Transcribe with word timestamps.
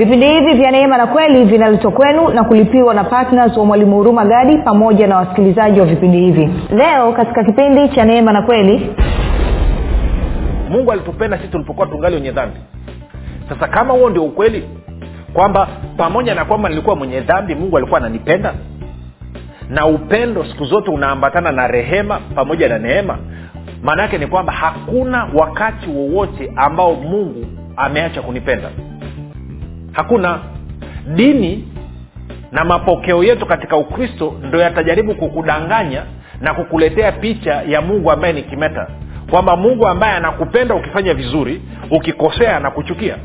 vipindi 0.00 0.26
hivi 0.28 0.54
vya 0.54 0.70
neema 0.70 0.96
na 0.98 1.06
kweli 1.06 1.44
vinaletwa 1.44 1.90
kwenu 1.92 2.28
na 2.28 2.44
kulipiwa 2.44 2.94
na 2.94 3.04
ptns 3.04 3.56
wa 3.56 3.64
mwalimu 3.64 3.96
huruma 3.96 4.24
gadi 4.24 4.58
pamoja 4.58 5.06
na 5.06 5.16
wasikilizaji 5.16 5.80
wa 5.80 5.86
vipindi 5.86 6.18
hivi. 6.20 6.50
Leo 6.76 7.12
katika 7.12 7.44
kipindi 7.44 7.88
cha 7.88 8.04
neema 8.04 8.32
na 8.32 8.42
kweli 8.42 8.90
mungu 10.70 10.92
alitupenda 10.92 11.36
sisi 11.38 11.48
tulipokuwa 11.48 11.86
tungali 11.86 12.14
wenye 12.14 12.30
dhambi. 12.30 12.56
Sasa 13.48 13.68
kama 13.68 13.94
huo 13.94 14.10
ndio 14.10 14.24
ukweli 14.24 14.68
kwamba 15.32 15.68
pamoja 15.96 16.34
na 16.34 16.44
kwamba 16.44 16.68
nilikuwa 16.68 16.96
mwenye 16.96 17.20
dhambi 17.20 17.54
mungu 17.54 17.76
alikuwa 17.76 18.00
ananipenda? 18.00 18.54
Na 19.70 19.86
upendo 19.86 20.44
siku 20.44 20.64
zote 20.64 20.90
unaambatana 20.90 21.52
na 21.52 21.66
rehema 21.66 22.20
pamoja 22.34 22.68
na 22.68 22.78
neema. 22.78 23.18
Maana 23.82 24.02
yake 24.02 24.18
ni 24.18 24.26
kwamba 24.26 24.52
hakuna 24.52 25.28
wakati 25.34 25.90
wowote 25.90 26.52
ambao 26.56 26.94
mungu 26.94 27.46
ameacha 27.76 28.22
kunipenda 28.22 28.68
hakuna. 29.92 30.38
Dini 31.14 31.68
na 32.52 32.64
mapokeo 32.64 33.24
yetu 33.24 33.46
katika 33.46 33.76
ukristo 33.76 34.34
ndo 34.48 34.58
yatajaribu 34.60 35.14
kukudanganya 35.14 36.02
na 36.40 36.54
kukuletea 36.54 37.12
picha 37.12 37.62
ya 37.62 37.80
mungu 37.82 38.10
ambaye 38.10 38.32
ni 38.32 38.42
kimeta. 38.42 38.86
Kwamba 39.30 39.56
mungu 39.56 39.88
ambaye 39.88 40.12
anakupenda 40.14 40.74
ukifanya 40.74 41.14
vizuri 41.14 41.62
ukikosea 41.90 42.56
anakuchukia 42.56 43.16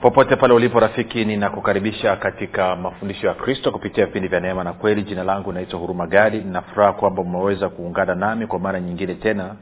popote 0.00 0.36
pale 0.36 0.54
ulipo 0.54 0.80
rafiki 0.80 1.24
ninakukaribisha 1.24 2.16
katika 2.16 2.76
mafundisho 2.76 3.26
ya 3.26 3.34
kristo 3.34 3.72
kupitia 3.72 4.06
vipindi 4.06 4.28
vya 4.28 4.40
neema 4.40 4.64
na 4.64 4.72
kweli. 4.72 5.02
Jina 5.02 5.24
langu 5.24 5.52
naitwa 5.52 5.80
huruma 5.80 6.06
gadi. 6.06 6.38
Ninafuraha 6.38 6.92
kwamba 6.92 7.22
umeweza 7.22 7.68
kuungana 7.68 8.14
nami 8.14 8.46
kwa 8.46 8.58
mara 8.58 8.80
nyingine 8.80 9.14
tena 9.14 9.54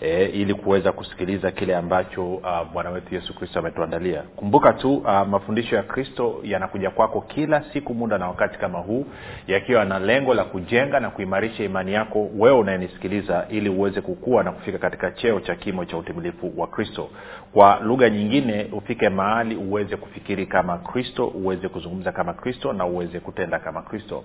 e, 0.00 0.24
ili 0.24 0.54
kuweza 0.54 0.92
kusikiliza 0.92 1.50
kile 1.50 1.76
ambacho 1.76 2.34
uh, 2.34 2.72
bwana 2.72 2.90
wetu 2.90 3.14
yesu 3.14 3.34
kristo 3.34 3.58
ametuandalia. 3.58 4.22
Kumbuka 4.36 4.72
tu 4.72 4.94
uh, 4.94 5.26
mafundisho 5.28 5.76
ya 5.76 5.82
kristo 5.82 6.40
yanakuja 6.42 6.90
kwako 6.90 7.20
kila 7.20 7.64
siku 7.72 7.94
muda 7.94 8.18
na 8.18 8.28
wakati 8.28 8.58
kama 8.58 8.78
huu 8.78 9.06
yakiwa 9.46 9.84
na 9.84 9.98
lengo 9.98 10.34
la 10.34 10.44
kujenga 10.44 11.00
na 11.00 11.10
kuimarisha 11.10 11.64
imani 11.64 11.92
yako 11.92 12.28
wewe 12.38 12.58
unayenisikiliza 12.58 13.46
ili 13.50 13.68
uweze 13.68 14.00
kukua 14.00 14.42
na 14.42 14.52
kufika 14.52 14.78
katika 14.78 15.10
cheo 15.10 15.40
cha 15.40 15.54
kimo 15.54 15.84
cha 15.84 15.96
utimilifu 15.96 16.52
wa 16.56 16.66
kristo. 16.66 17.08
Kwa 17.52 17.80
lugha 17.82 18.10
nyingine 18.10 18.66
ufike 18.72 19.08
mahali 19.08 19.56
uweze 19.56 19.96
kufikiri 19.96 20.46
kama 20.46 20.78
kristo 20.78 21.26
uweze 21.26 21.68
kuzungumza 21.68 22.12
kama 22.12 22.32
kristo 22.34 22.72
na 22.72 22.86
uweze 22.86 23.20
kutenda 23.20 23.58
kama 23.58 23.82
kristo 23.82 24.24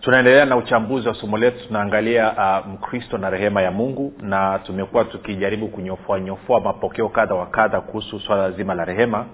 tunaendelea 0.00 0.44
na 0.44 0.56
uchambuzi 0.56 1.08
wa 1.08 1.14
somo 1.14 1.38
letu 1.38 1.66
tunaangalia 1.66 2.32
uh, 2.32 2.66
mkristo 2.66 3.18
na 3.18 3.30
rehema 3.30 3.62
ya 3.62 3.70
mungu 3.70 4.12
na 4.20 4.58
tumekuwa 4.58 5.04
tukijaribu 5.04 5.68
kunyofoa 5.68 6.20
nyofoa 6.20 6.60
mapokeo 6.60 7.08
kadha 7.08 7.34
wa 7.34 7.46
kadha 7.46 7.80
kuhusu 7.80 8.20
swala 8.20 8.50
zima 8.50 8.74
la 8.74 8.84
rehema 8.84 9.26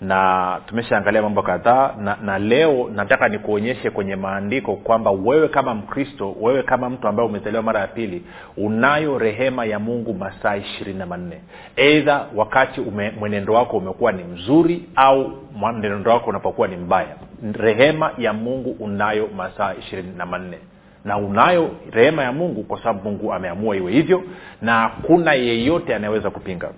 na 0.00 0.60
tumeshaangalia 0.66 1.22
mambo 1.22 1.42
kadhaa 1.42 1.94
na, 2.00 2.16
na 2.22 2.38
leo 2.38 2.90
nataka 2.94 3.28
nikuonyeshe 3.28 3.90
kwenye 3.90 4.16
maandiko 4.16 4.76
kwamba 4.76 5.10
wewe 5.10 5.48
kama 5.48 5.74
mkristo 5.74 6.36
wewe 6.40 6.62
kama 6.62 6.90
mtu 6.90 7.08
ambaye 7.08 7.28
umezaliwa 7.28 7.62
mara 7.62 7.80
ya 7.80 7.86
pili 7.86 8.24
unayo 8.56 9.18
rehema 9.18 9.64
ya 9.64 9.78
mungu 9.78 10.14
masaa 10.14 10.56
ishirini 10.56 10.98
na 10.98 11.06
manne. 11.06 11.40
Eidha 11.76 12.26
wakati 12.34 12.80
ume, 12.80 13.10
mwenendo 13.18 13.52
wako 13.52 13.76
umekuwa 13.76 14.12
ni 14.12 14.24
mzuri 14.24 14.84
au 14.96 15.32
mwenendo 15.54 16.10
wako 16.10 16.30
unapokuwa 16.30 16.68
ni 16.68 16.76
mbaya. 16.76 17.16
Rehema 17.52 18.10
ya 18.18 18.32
mungu 18.32 18.76
unayo 18.80 19.28
masaa 19.36 19.74
ishirini 19.74 20.12
na 20.16 20.26
manne. 20.26 20.58
Na 21.04 21.16
unayo 21.18 21.70
rehema 21.92 22.22
ya 22.22 22.32
mungu 22.32 22.62
kwa 22.62 22.78
sababu 22.78 23.10
mungu 23.10 23.32
ameamua 23.32 23.76
iwe 23.76 23.92
hivyo 23.92 24.22
na 24.62 24.80
hakuna 24.80 25.32
yeyote 25.34 25.94
anayeweza 25.94 26.30
kupinga 26.30 26.70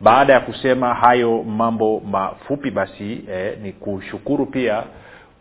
Baada 0.00 0.32
ya 0.32 0.40
kusema 0.40 0.94
hayo 0.94 1.42
mambo 1.42 2.00
mafupi 2.00 2.70
basi 2.70 3.24
eh, 3.30 3.58
ni 3.62 3.72
kushukuru 3.72 4.46
pia 4.46 4.82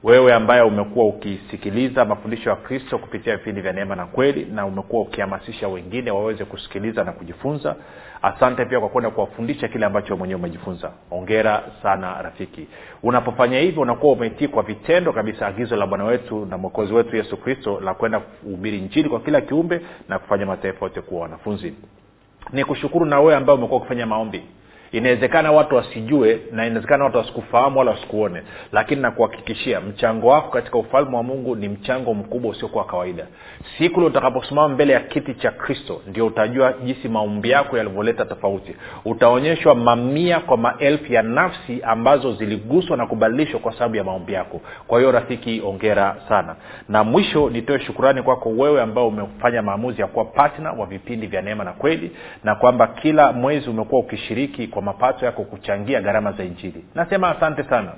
wewe 0.04 0.34
ambaye 0.34 0.62
umekuwa 0.62 1.06
ukisikiliza 1.06 2.06
mafundisho 2.06 2.50
ya 2.50 2.56
kristo 2.56 2.98
kupitia 2.98 3.38
vipindi 3.38 3.62
vya 3.62 3.74
neema 3.74 3.96
na 3.96 4.06
kweli 4.06 4.46
na 4.46 4.66
umekuwa 4.66 5.02
ukihamasisha 5.02 5.68
wengine 5.68 6.12
waweze 6.12 6.46
kusikiliza 6.46 7.04
na 7.04 7.12
kujifunza 7.12 7.76
asante 8.22 8.66
pia 8.66 8.80
kwa 8.80 8.90
kwenda 8.90 9.10
kuwafundisha 9.10 9.68
kile 9.68 9.86
ambacho 9.86 10.18
mwenyewe 10.18 10.40
umejifunza. 10.40 10.92
Ongera 11.12 11.64
sana 11.84 12.22
rafiki. 12.22 12.68
Unapofanya 13.04 13.60
hivyo 13.60 13.82
unakuwa 13.82 14.14
umetii 14.14 14.48
kwa 14.48 14.64
vitendo 14.64 15.14
kabisa 15.14 15.48
agizo 15.48 15.76
la 15.76 15.88
bwana 15.88 16.04
wetu 16.04 16.46
na 16.46 16.58
mwokozi 16.58 16.94
wetu 16.94 17.16
yesu 17.16 17.38
kristo 17.38 17.80
la 17.80 17.94
kwenda 17.94 18.20
kuhubiri 18.20 18.82
nchini 18.82 19.10
kwa 19.10 19.20
kila 19.20 19.42
kiumbe 19.42 19.82
na 20.10 20.20
kufanya 20.20 20.46
mataifa 20.46 20.86
yote 20.86 21.02
kuwa 21.02 21.22
wanafunzi. 21.22 21.74
Ni 22.54 22.66
kushukuru 22.66 23.06
na 23.06 23.20
wewe 23.20 23.36
ambaye 23.36 23.58
umekuwa 23.60 23.80
ukifanya 23.80 24.06
maombi 24.06 24.44
inawezekana 24.92 25.52
watu 25.52 25.76
wasijue 25.76 26.40
na 26.52 26.66
inawezekana 26.66 27.04
watu 27.04 27.18
wasikufahamu 27.18 27.80
wala 27.80 27.92
wasikuone 27.92 28.42
lakini 28.72 29.02
nakuhakikishia 29.02 29.82
mchango 29.82 30.28
wako 30.28 30.50
katika 30.50 30.78
ufalme 30.78 31.16
wa 31.18 31.24
mungu 31.24 31.56
ni 31.56 31.70
mchango 31.70 32.14
mkubwa 32.14 32.52
usiokuwa 32.52 32.86
kawaida. 32.86 33.28
Siku 33.78 34.00
ile 34.00 34.08
utakaposimama 34.10 34.68
mbele 34.74 34.94
ya 34.94 35.00
kiti 35.00 35.34
cha 35.34 35.52
kristo 35.52 36.02
ndio 36.08 36.26
utajua 36.28 36.74
jinsi 36.84 37.10
maumbi 37.10 37.50
yako 37.50 37.78
yalivyoleta 37.78 38.26
tofauti. 38.26 38.76
Utaonyeshwa 39.06 39.76
mamia 39.76 40.40
kwa 40.40 40.58
maelfu 40.58 41.14
ya 41.14 41.22
nafsi 41.22 41.82
ambazo 41.84 42.34
ziliguswa 42.34 42.98
na 42.98 43.08
kubadilishwa 43.08 43.60
kwa 43.60 43.74
sababu 43.74 43.96
ya 43.96 44.04
maombi 44.04 44.34
yako. 44.34 44.62
Kwa 44.88 45.00
hiyo 45.00 45.12
rafiki 45.12 45.62
ongera 45.66 46.16
sana. 46.30 46.56
Na 46.90 47.04
mwisho 47.04 47.50
nitoe 47.50 47.80
shukurani 47.80 48.24
kwako 48.24 48.50
wewe 48.50 48.82
ambao 48.82 49.08
umefanya 49.08 49.62
maamuzi 49.62 50.02
ya 50.02 50.08
kuwa 50.08 50.26
patna 50.26 50.72
wa 50.72 50.86
vipindi 50.86 51.28
vya 51.28 51.42
neema 51.42 51.64
na 51.64 51.74
kweli 51.74 52.12
na 52.44 52.56
kwamba 52.56 52.88
kila 52.88 53.32
mwezi 53.32 53.70
umekuwa 53.70 54.02
ukishiriki 54.02 54.68
kwa 54.68 54.81
kwa 54.82 54.94
mapato 54.94 55.26
yako 55.26 55.44
kuchangia 55.44 56.02
gharama 56.02 56.32
za 56.32 56.44
injili 56.44 56.86
nasema 56.96 57.30
asante 57.38 57.64
sana. 57.64 57.92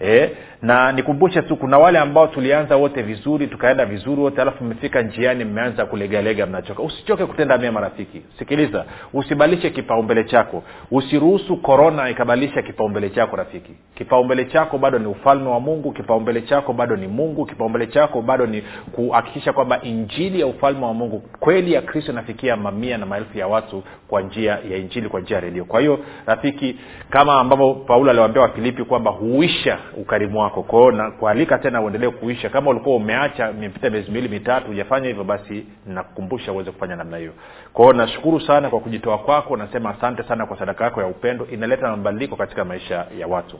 E, 0.00 0.30
na 0.62 0.92
nikumbushe 0.92 1.42
tu 1.42 1.56
kuna 1.56 1.78
wale 1.78 1.98
ambao 1.98 2.26
tulianza 2.26 2.76
wote 2.76 3.02
vizuri 3.02 3.46
tukaenda 3.46 3.86
vizuri 3.86 4.20
wote 4.20 4.42
alafu 4.42 4.64
mmefika 4.64 5.02
njiani 5.02 5.44
mmeanza 5.44 5.86
kulegalega 5.86 6.46
mnachoka. 6.46 6.82
Usichoke 6.82 7.26
kutenda 7.26 7.58
mema 7.58 7.80
rafiki. 7.80 8.22
Sikiliza 8.38 8.84
usibadilishe 9.12 9.70
kipaumbele 9.70 10.24
chako. 10.24 10.62
Usiruhusu 10.90 11.56
korona 11.56 12.10
ikabadilisha 12.10 12.62
kipaumbele 12.62 13.10
chako 13.10 13.36
rafiki. 13.36 13.72
Kipaumbele 13.94 14.44
chako 14.44 14.78
bado 14.78 14.98
ni 14.98 15.06
ufalme 15.06 15.48
wa 15.48 15.60
mungu 15.60 15.92
kipaumbele 15.92 16.42
chako 16.42 16.72
bado 16.72 16.96
ni 16.96 17.06
mungu 17.06 17.46
kipaumbele 17.46 17.86
chako 17.86 18.22
bado 18.22 18.46
ni 18.46 18.62
kuhakikisha 18.92 19.52
kwamba 19.52 19.82
injili 19.82 20.40
ya 20.40 20.46
ufalme 20.46 20.84
wa 20.84 20.94
mungu 20.94 21.22
kweli 21.40 21.72
ya 21.72 21.82
kristo 21.82 22.12
inafikia 22.12 22.56
mamia 22.56 22.98
na 22.98 23.06
maelfu 23.06 23.38
ya 23.38 23.46
watu 23.46 23.82
kwa 24.08 24.22
njia 24.22 24.58
ya 24.70 24.76
injili 24.76 25.08
kwa 25.08 25.20
njia 25.20 25.36
ya 25.36 25.40
redio. 25.40 25.64
Kwa 25.64 25.80
hiyo 25.80 25.98
rafiki 26.28 26.76
kama 27.10 27.40
ambavyo 27.40 27.74
paulo 27.74 28.10
aliwambia 28.10 28.42
wafilipi 28.42 28.84
kwamba 28.84 29.10
huisha 29.10 29.78
ukarimu 29.96 30.40
wako. 30.40 30.62
Kwao 30.62 30.90
na 30.92 31.10
kualika 31.10 31.58
tena 31.58 31.80
uendelee 31.80 32.10
kuisha. 32.10 32.48
Kama 32.48 32.70
ulikuwa 32.70 32.96
umeacha 32.96 33.50
imepita 33.50 33.90
miezi 33.90 34.10
miwili 34.10 34.28
mitatu 34.28 34.66
hujafanya 34.66 35.06
hivyo 35.08 35.24
basi 35.24 35.66
nakukumbusha 35.86 36.52
uweze 36.52 36.70
kufanya 36.70 36.96
namna 36.96 37.16
hiyo. 37.16 37.32
Kwao 37.72 37.92
nashukuru 37.92 38.40
sana 38.40 38.70
kwa 38.70 38.80
kujitoa 38.80 39.18
kwako 39.18 39.56
nasema 39.56 39.90
asante 39.90 40.22
sana 40.22 40.46
kwa 40.46 40.58
sadaka 40.58 40.84
yako 40.84 41.00
ya 41.00 41.06
upendo. 41.06 41.46
Inaleta 41.52 41.88
mabadiliko 41.90 42.36
katika 42.36 42.64
maisha 42.64 43.06
ya 43.18 43.26
watu. 43.26 43.58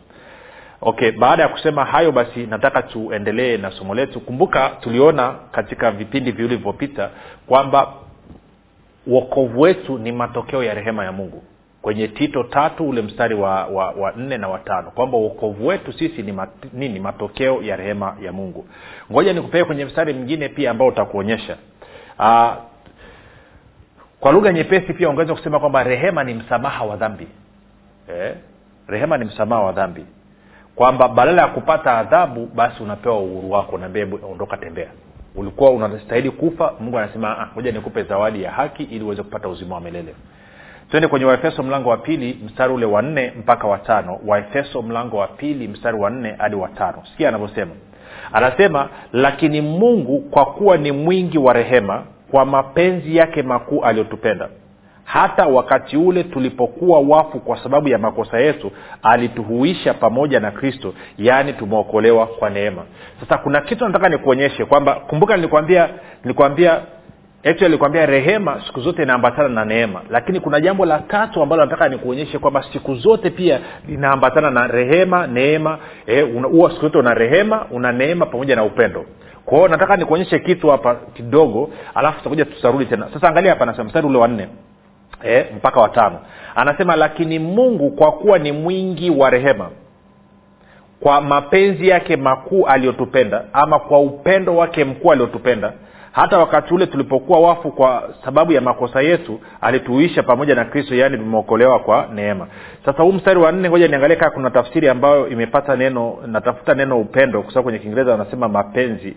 Okay 0.81 1.11
baada 1.13 1.43
ya 1.43 1.49
kusema 1.49 1.85
hayo 1.85 2.13
basi 2.13 2.47
nataka 2.47 2.83
tuendelee 2.83 3.57
na 3.57 3.71
somo 3.71 3.95
letu. 3.95 4.21
Kumbuka 4.21 4.71
tuliona 4.81 5.35
katika 5.53 5.91
vipindi 5.91 6.33
vilivyopita 6.33 7.11
kwamba 7.47 7.93
uokovu 9.07 9.61
wetu 9.61 9.99
ni 9.99 10.13
matokeo 10.13 10.65
ya 10.65 10.75
rehema 10.75 11.05
ya 11.05 11.13
mungu 11.13 11.43
kwenye 11.89 12.09
tito 12.09 12.43
tatu 12.43 12.89
ule 12.89 13.03
mstari 13.03 13.35
wa, 13.35 13.67
wa, 13.67 13.91
wa 13.91 14.13
nne 14.13 14.39
na 14.39 14.49
watano 14.49 14.91
kwamba 14.91 15.17
uokovu 15.19 15.67
wetu 15.67 15.93
sisi 15.93 16.23
ni 16.23 16.33
mat, 16.33 16.51
nini? 16.73 17.01
Matokeo 17.01 17.63
ya 17.63 17.77
rehema 17.77 18.17
ya 18.23 18.33
mungu. 18.33 18.67
Ngoja 19.13 19.33
nikupee 19.33 19.65
kwenye 19.65 19.85
mstari 19.85 20.13
mwingine 20.15 20.49
pia 20.49 20.71
ambao 20.71 20.89
utakuonyesha. 20.89 21.57
Aa, 22.19 22.57
kwa 24.21 24.33
lugha 24.33 24.53
nyepesi 24.53 24.93
pia 24.93 25.09
ungeweza 25.09 25.35
kusema 25.35 25.61
kwamba 25.61 25.83
rehema 25.83 26.25
ni 26.25 26.35
msamaha 26.35 26.85
wa 26.85 26.97
dhambi. 26.97 27.29
Eh? 28.09 28.35
rehema 28.89 29.19
ni 29.19 29.25
msamaha 29.25 29.63
wa 29.63 29.73
dhambi. 29.73 30.05
Kwamba 30.75 31.09
badala 31.09 31.43
ya 31.43 31.49
kupata 31.49 31.99
adhabu 31.99 32.47
basi 32.47 32.83
unapewa 32.83 33.21
uhuru 33.21 33.51
wako 33.51 33.79
naambia 33.79 34.07
ondoka 34.31 34.57
tembea. 34.57 34.89
Ulikuwa 35.35 35.71
unastahili 35.71 36.31
kufa 36.31 36.73
mungu 36.81 36.99
anasema 36.99 37.49
ngoja 37.55 37.73
nikupe 37.73 38.03
zawadi 38.03 38.43
ya 38.43 38.51
haki 38.53 38.83
ili 38.83 39.05
uweze 39.05 39.23
kupata 39.23 39.49
uzima 39.49 39.75
wa 39.75 39.81
milele 39.81 40.15
twende 40.91 41.09
kwenye 41.09 41.27
waefeso 41.27 41.63
mlango 41.63 41.89
wa 41.91 41.97
pili 41.97 42.39
mstari 42.47 42.73
ule 42.73 42.87
wa 42.87 43.03
nne 43.03 43.33
mpaka 43.39 43.67
watano 43.67 44.21
waefeso 44.27 44.83
mlango 44.83 45.17
wa 45.17 45.27
pili 45.27 45.69
mstari 45.69 45.97
wa 45.99 46.11
nne 46.11 46.35
hadi 46.39 46.57
watano 46.57 47.03
sikia 47.11 47.29
anavyosema. 47.29 47.71
Anasema 48.33 48.89
lakini 49.13 49.61
mungu 49.61 50.21
kwa 50.21 50.47
kuwa 50.47 50.77
ni 50.77 50.93
mwingi 50.93 51.39
wa 51.39 51.53
rehema 51.53 52.03
kwa 52.31 52.45
mapenzi 52.45 53.17
yake 53.17 53.43
makuu 53.43 53.85
aliyotupenda 53.85 54.49
hata 55.05 55.47
wakati 55.47 55.97
ule 55.97 56.25
tulipokuwa 56.25 57.01
wafu 57.01 57.41
kwa 57.41 57.63
sababu 57.63 57.89
ya 57.89 57.99
makosa 57.99 58.39
yetu 58.39 58.71
alituhuisha 59.03 59.95
pamoja 59.95 60.41
na 60.41 60.51
kristo 60.51 60.95
yaani 61.19 61.53
tumeokolewa 61.53 62.27
kwa 62.27 62.51
neema. 62.51 62.83
Sasa 63.21 63.39
kuna 63.39 63.61
kitu 63.61 63.87
nataka 63.87 64.09
nikuonyeshe 64.09 64.65
kwamba 64.65 64.95
kumbuka 64.95 65.37
nilikwambia 65.37 65.89
nilikwambia 66.25 66.81
nilikwambia 67.45 68.07
rehema 68.07 68.63
siku 68.67 68.81
zote 68.81 69.03
inaambatana 69.03 69.49
na 69.49 69.65
neema. 69.65 70.03
Lakini 70.11 70.41
kuna 70.41 70.61
jambo 70.61 70.87
la 70.87 70.99
tatu 70.99 71.43
ambalo 71.43 71.65
nataka 71.65 71.89
nikuonyeshe 71.89 72.39
kwamba 72.39 72.65
siku 72.73 72.95
zote 72.95 73.31
pia 73.31 73.61
linaambatana 73.89 74.51
na 74.51 74.67
rehema 74.67 75.27
neema 75.27 75.79
huwa 76.51 76.71
e, 76.71 76.75
siku 76.75 76.83
zote 76.87 76.99
una 76.99 77.15
rehema 77.15 77.67
una 77.71 77.93
neema 77.93 78.27
pamoja 78.27 78.57
na 78.57 78.65
upendo. 78.65 79.05
Kwao 79.45 79.69
nataka 79.69 79.97
nikuonyeshe 79.97 80.39
kitu 80.39 80.69
hapa 80.69 80.95
kidogo 81.15 81.71
alafu 81.95 82.19
tutakuja 82.19 82.45
tutarudi 82.45 82.87
tena. 82.87 83.09
Sasa 83.15 83.29
angalia 83.29 83.51
hapa 83.51 83.67
nasema 83.67 83.85
mstari 83.85 84.07
ule 84.07 84.19
wa 84.19 84.29
nne 84.29 84.49
e, 85.25 85.47
mpaka 85.57 85.81
watano 85.81 86.19
anasema 86.55 86.97
lakini 86.97 87.39
mungu 87.39 87.91
kwa 87.91 88.13
kuwa 88.13 88.39
ni 88.39 88.53
mwingi 88.53 89.11
wa 89.11 89.31
rehema 89.31 89.71
kwa 91.01 91.21
mapenzi 91.21 91.89
yake 91.89 92.17
makuu 92.17 92.67
aliyotupenda 92.67 93.45
ama 93.53 93.79
kwa 93.79 94.01
upendo 94.01 94.57
wake 94.57 94.85
mkuu 94.85 95.13
aliotupenda 95.13 95.73
hata 96.13 96.39
wakati 96.39 96.75
ule 96.75 96.87
tulipokuwa 96.87 97.41
wafu 97.41 97.73
kwa 97.73 98.11
sababu 98.25 98.53
ya 98.53 98.61
makosa 98.61 99.03
yetu 99.03 99.41
alituisha 99.61 100.23
pamoja 100.23 100.55
na 100.55 100.65
kristo 100.65 100.95
yaani 100.95 101.19
tumeokolewa 101.19 101.79
kwa 101.79 102.09
neema. 102.15 102.47
Sasa 102.85 103.03
huu 103.03 103.13
mstari 103.13 103.41
wa 103.41 103.53
nne 103.53 103.69
ngoja 103.69 103.89
niangalie 103.89 104.17
kaa 104.17 104.31
kuna 104.31 104.51
tafsiri 104.51 104.89
ambayo 104.89 105.29
imepata 105.29 105.77
neno 105.77 106.19
natafuta 106.27 106.75
neno 106.75 107.01
upendo 107.01 107.43
kwa 107.43 107.51
sababu 107.51 107.65
kwenye 107.65 107.79
kiingereza 107.79 108.11
wanasema 108.13 108.49
mapenzi. 108.49 109.17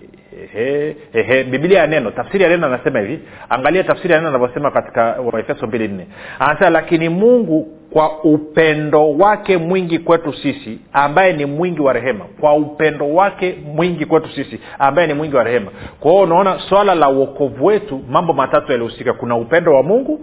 Biblia 1.51 1.79
ya 1.79 1.87
neno 1.87 2.11
tafsiri 2.11 2.43
ya 2.43 2.49
neno 2.49 2.67
anasema 2.67 2.99
hivi. 2.99 3.19
Angalia 3.49 3.83
tafsiri 3.83 4.13
ya 4.13 4.19
neno 4.19 4.29
anavyosema 4.29 4.71
katika 4.71 5.03
waefeso 5.33 5.67
mbili 5.67 5.87
nne. 5.87 6.07
Anasema 6.39 6.69
lakini 6.69 7.09
mungu 7.09 7.80
kwa 7.93 8.23
upendo 8.23 9.11
wake 9.11 9.57
mwingi 9.57 9.99
kwetu 9.99 10.33
sisi 10.33 10.79
ambaye 10.93 11.33
ni 11.33 11.45
mwingi 11.45 11.81
wa 11.81 11.93
rehema. 11.93 12.25
Kwa 12.39 12.53
upendo 12.55 13.13
wake 13.13 13.55
mwingi 13.75 14.05
kwetu 14.05 14.29
sisi 14.35 14.59
ambaye 14.79 15.07
ni 15.07 15.13
mwingi 15.13 15.35
wa 15.35 15.43
rehema. 15.43 15.71
Kwa 15.99 16.11
hiyo 16.11 16.23
unaona 16.23 16.59
swala 16.69 16.95
la 16.95 17.09
uokovu 17.09 17.65
wetu 17.65 18.01
mambo 18.09 18.33
matatu 18.33 18.71
yalihusika. 18.71 19.13
Kuna 19.13 19.35
upendo 19.37 19.73
wa 19.73 19.83
mungu 19.83 20.21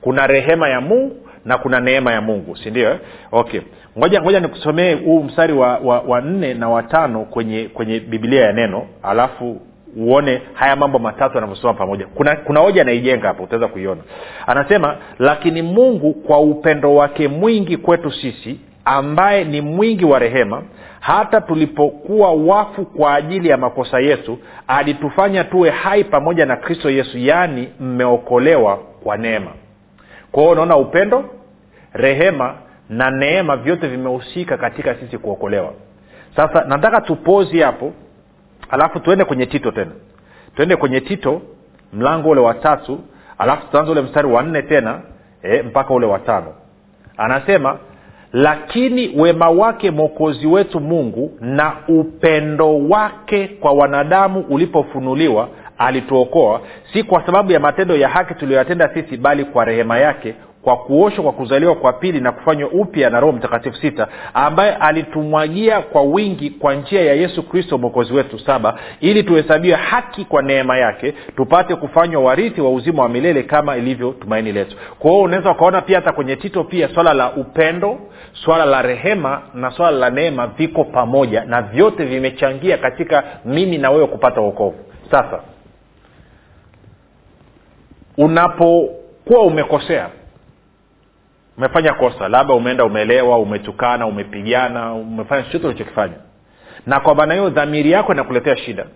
kuna 0.00 0.26
rehema 0.26 0.68
ya 0.68 0.80
mungu 0.80 1.16
na 1.44 1.58
kuna 1.58 1.80
neema 1.80 2.12
ya 2.12 2.20
mungu. 2.20 2.56
Sindio 2.56 2.98
okay. 3.32 3.60
Ngoja 3.98 4.22
ngoja 4.22 4.40
nikusomee 4.40 4.94
huu 4.94 5.22
mstari 5.22 5.52
wa, 5.52 5.78
wa, 5.78 6.00
wa 6.00 6.20
nne 6.20 6.54
na 6.54 6.68
watano 6.68 7.20
kwenye 7.24 7.64
kwenye 7.64 8.00
biblia 8.00 8.44
ya 8.44 8.52
neno 8.52 8.86
alafu 9.02 9.60
uone 9.96 10.42
haya 10.54 10.76
mambo 10.76 10.98
matatu 10.98 11.34
yanavyosoma 11.34 11.74
pamoja. 11.74 12.06
Kuna 12.14 12.36
kuna 12.36 12.60
hoja 12.60 12.82
anaijenga 12.82 13.28
hapo 13.28 13.42
utaweza 13.42 13.68
kuiona. 13.68 14.00
Anasema 14.46 14.96
lakini 15.18 15.62
mungu 15.62 16.12
kwa 16.14 16.40
upendo 16.40 16.94
wake 16.94 17.28
mwingi 17.28 17.76
kwetu 17.76 18.10
sisi 18.10 18.60
ambaye 18.84 19.44
ni 19.44 19.60
mwingi 19.60 20.04
wa 20.04 20.18
rehema 20.18 20.62
hata 21.00 21.40
tulipokuwa 21.40 22.32
wafu 22.32 22.84
kwa 22.86 23.14
ajili 23.14 23.48
ya 23.48 23.56
makosa 23.56 24.00
yetu 24.00 24.38
alitufanya 24.68 25.44
tuwe 25.44 25.70
hai 25.70 26.04
pamoja 26.04 26.46
na 26.46 26.56
kristo 26.56 26.90
yesu 26.90 27.18
yaani 27.18 27.68
mmeokolewa 27.80 28.76
kwa 29.02 29.16
neema. 29.16 29.50
Kwa 30.32 30.42
hiyo 30.42 30.52
unaona 30.52 30.76
upendo 30.76 31.24
rehema 31.92 32.54
na 32.88 33.10
neema 33.10 33.56
vyote 33.56 33.88
vimehusika 33.88 34.56
katika 34.56 34.94
sisi 34.94 35.18
kuokolewa. 35.18 35.72
Sasa 36.36 36.64
nataka 36.64 37.00
tupozi 37.00 37.60
hapo 37.60 37.92
alafu 38.70 39.00
tuende 39.00 39.24
kwenye 39.24 39.46
tito 39.46 39.70
tena. 39.70 39.90
Tuende 40.56 40.76
kwenye 40.76 41.00
tito 41.00 41.42
mlango 41.92 42.28
ule 42.30 42.40
wa 42.40 42.54
tatu 42.54 43.00
alafu 43.38 43.66
tutaanza 43.66 43.92
ule 43.92 44.00
mstari 44.00 44.28
wa 44.28 44.42
nne 44.42 44.62
tena 44.62 45.00
e, 45.42 45.62
mpaka 45.62 45.94
ule 45.94 46.06
wa 46.06 46.18
tano. 46.18 46.54
Anasema 47.16 47.78
lakini 48.32 49.12
wema 49.20 49.50
wake 49.50 49.90
mwokozi 49.90 50.46
wetu 50.46 50.80
mungu 50.80 51.38
na 51.40 51.72
upendo 51.88 52.78
wake 52.88 53.48
kwa 53.48 53.72
wanadamu 53.72 54.40
ulipofunuliwa 54.48 55.48
alituokoa 55.78 56.60
si 56.92 57.02
kwa 57.02 57.26
sababu 57.26 57.52
ya 57.52 57.60
matendo 57.60 57.96
ya 57.96 58.08
haki 58.08 58.34
tuliyoyatenda 58.34 58.88
sisi 58.94 59.16
bali 59.16 59.44
kwa 59.44 59.64
rehema 59.64 59.98
yake 59.98 60.34
kwa 60.62 60.76
kuoshwa 60.76 61.24
kwa 61.24 61.32
kuzaliwa 61.32 61.74
kwa 61.74 61.92
pili 61.92 62.20
na 62.20 62.32
kufanywa 62.32 62.68
upya 62.70 63.10
na 63.10 63.20
roho 63.20 63.32
mtakatifu 63.32 63.76
sita 63.76 64.08
ambaye 64.34 64.74
alitumwagia 64.74 65.80
kwa 65.80 66.02
wingi 66.02 66.50
kwa 66.50 66.74
njia 66.74 67.02
ya 67.02 67.14
yesu 67.14 67.42
kristo 67.42 67.78
mwokozi 67.78 68.12
wetu 68.12 68.38
saba 68.38 68.78
ili 69.00 69.22
tuhesabiwe 69.22 69.76
haki 69.76 70.24
kwa 70.24 70.42
neema 70.42 70.78
yake 70.78 71.14
tupate 71.36 71.74
kufanywa 71.74 72.22
warithi 72.22 72.60
wa 72.60 72.70
uzima 72.70 73.02
wa 73.02 73.08
milele 73.08 73.42
kama 73.42 73.76
ilivyo 73.76 74.12
tumaini 74.12 74.52
letu. 74.52 74.76
Kwa 74.98 75.10
hiyo 75.10 75.22
unaweza 75.22 75.50
ukaona 75.50 75.80
pia 75.80 75.96
hata 75.96 76.12
kwenye 76.12 76.36
tito 76.36 76.64
pia 76.64 76.88
swala 76.88 77.14
la 77.14 77.32
upendo 77.32 77.98
swala 78.32 78.64
la 78.64 78.82
rehema 78.82 79.42
na 79.54 79.70
swala 79.70 79.98
la 79.98 80.10
neema 80.10 80.46
viko 80.46 80.84
pamoja 80.84 81.44
na 81.44 81.62
vyote 81.62 82.04
vimechangia 82.04 82.78
katika 82.78 83.24
mimi 83.44 83.78
na 83.78 83.90
wewe 83.90 84.06
kupata 84.06 84.40
uokovu 84.40 84.76
sasa 85.10 85.40
unapokuwa 88.18 89.40
umekosea 89.42 90.08
umefanya 91.60 91.94
kosa 91.94 92.28
labda 92.28 92.54
umeenda 92.54 92.84
umelewa 92.84 93.38
umetukana 93.38 94.06
umepigana 94.06 94.94
umefanya 94.94 95.42
chochote 95.42 95.66
ulichokifanya. 95.66 96.14
Na 96.86 97.00
kwa 97.00 97.14
maana 97.14 97.34
hiyo 97.34 97.50
dhamiri 97.50 97.90
yako 97.90 98.12
inakuletea 98.12 98.56
shida. 98.56 98.86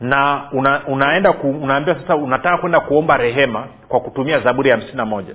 Na 0.00 0.48
una, 0.52 0.86
unaenda 0.86 1.32
ku, 1.32 1.50
unaambia 1.50 1.94
sasa 1.94 2.16
unataka 2.16 2.58
kwenda 2.58 2.80
kuomba 2.80 3.16
rehema 3.16 3.66
kwa 3.88 4.00
kutumia 4.00 4.40
zaburi 4.40 4.70
ya 4.70 4.76
hamsini 4.76 5.02
moja. 5.02 5.34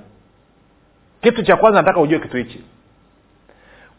Kitu 1.22 1.44
cha 1.44 1.56
kwanza 1.56 1.82
nataka 1.82 2.00
ujue 2.00 2.20
kitu 2.20 2.38
hichi. 2.38 2.64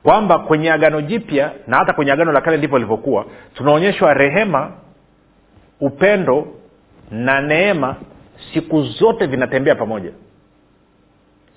Kwamba 0.03 0.39
kwenye 0.39 0.73
agano 0.73 1.01
jipya 1.01 1.53
na 1.67 1.77
hata 1.77 1.93
kwenye 1.93 2.13
agano 2.13 2.33
la 2.33 2.41
kale 2.41 2.57
ndivyo 2.57 2.79
ilivyokuwa 2.79 3.25
tunaonyeshwa 3.55 4.15
rehema 4.15 4.73
upendo 5.81 6.47
na 7.11 7.41
neema 7.41 7.97
siku 8.55 8.83
zote 8.83 9.27
vinatembea 9.27 9.75
pamoja 9.75 10.11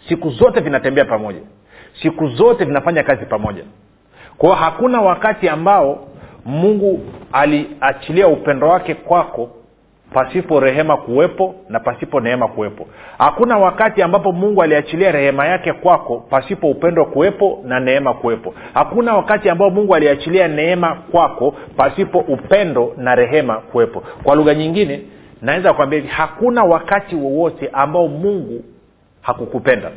siku 0.07 0.29
zote 0.29 0.59
vinatembea 0.59 1.05
pamoja. 1.05 1.39
Siku 2.01 2.27
zote 2.27 2.65
vinafanya 2.65 3.03
kazi 3.03 3.25
pamoja. 3.25 3.63
Kwao 4.37 4.53
hakuna 4.55 5.01
wakati 5.01 5.49
ambao 5.49 6.07
mungu 6.45 6.99
aliachilia 7.31 8.27
upendo 8.27 8.67
wake 8.67 8.93
kwako 8.95 9.49
pasipo 10.13 10.59
rehema 10.59 10.97
kuwepo 10.97 11.55
na 11.69 11.79
pasipo 11.79 12.19
neema 12.19 12.47
kuwepo. 12.47 12.87
Hakuna 13.17 13.57
wakati 13.57 14.01
ambapo 14.01 14.31
mungu 14.31 14.63
aliachilia 14.63 15.11
rehema 15.11 15.45
yake 15.45 15.73
kwako 15.73 16.17
pasipo 16.29 16.67
upendo 16.69 17.05
kuwepo 17.05 17.59
na 17.65 17.79
neema 17.79 18.13
kuwepo. 18.13 18.53
Hakuna 18.73 19.13
wakati 19.15 19.49
ambao 19.49 19.69
mungu 19.69 19.95
aliachilia 19.95 20.47
neema 20.47 20.95
kwako 21.11 21.55
pasipo 21.77 22.19
upendo 22.19 22.93
na 22.97 23.15
rehema 23.15 23.55
kuwepo. 23.55 24.03
Kwa 24.23 24.35
lugha 24.35 24.53
nyingine 24.55 25.01
naweza 25.41 25.73
kuambia 25.73 25.99
hivi 25.99 26.11
hakuna 26.11 26.63
wakati 26.63 27.15
wowote 27.15 27.69
ambao 27.73 28.07
mungu 28.07 28.63
hakukupenda. 29.21 29.91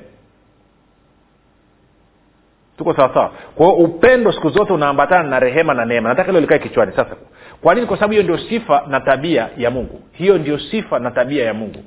Tuko 2.78 2.94
sawasawa 2.94 3.32
kwa 3.54 3.74
upendo 3.76 4.32
siku 4.32 4.48
zote 4.50 4.72
unaambatana 4.72 5.28
na 5.28 5.40
rehema 5.40 5.74
na 5.74 5.84
neema. 5.84 6.08
Nataka 6.08 6.28
hilo 6.28 6.40
likae 6.40 6.58
kichwani 6.58 6.92
sasa. 6.92 7.16
Kwa 7.62 7.74
nini? 7.74 7.86
Kwa 7.86 7.96
sababu 7.96 8.12
hiyo 8.12 8.22
ndio 8.24 8.38
sifa 8.38 8.84
na 8.88 9.00
tabia 9.00 9.48
ya 9.56 9.70
mungu. 9.70 10.00
Hiyo 10.12 10.38
ndio 10.38 10.58
sifa 10.58 10.98
na 10.98 11.10
tabia 11.10 11.44
ya 11.44 11.54
mungu. 11.54 11.84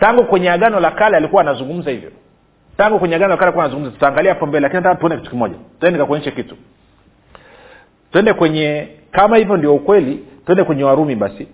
Tangu 0.00 0.24
kwenye 0.24 0.50
agano 0.50 0.80
la 0.80 0.90
kale 0.90 1.16
alikuwa 1.16 1.42
anazungumza 1.42 1.90
hivyo. 1.90 2.10
Tangu 2.76 2.98
kwenye 2.98 3.14
agano 3.14 3.30
la 3.30 3.36
kale 3.36 3.46
alikuwa 3.46 3.64
anazungumza. 3.64 3.92
Tutaangalia 3.94 4.32
hapo 4.34 4.46
mbele 4.46 4.62
lakini 4.62 4.82
nataka 4.82 5.00
tuone 5.00 5.16
kitu 5.16 5.30
kimoja. 5.30 5.54
Tuende 5.80 5.98
nikakuonyeshe 5.98 6.30
kitu. 6.30 6.56
Twende 8.12 8.32
kwenye 8.32 8.88
kama 9.10 9.36
hivyo 9.36 9.56
ndio 9.56 9.74
ukweli 9.74 10.24
twende 10.46 10.64
kwenye 10.64 10.84
warumi 10.84 11.14
basi. 11.16 11.48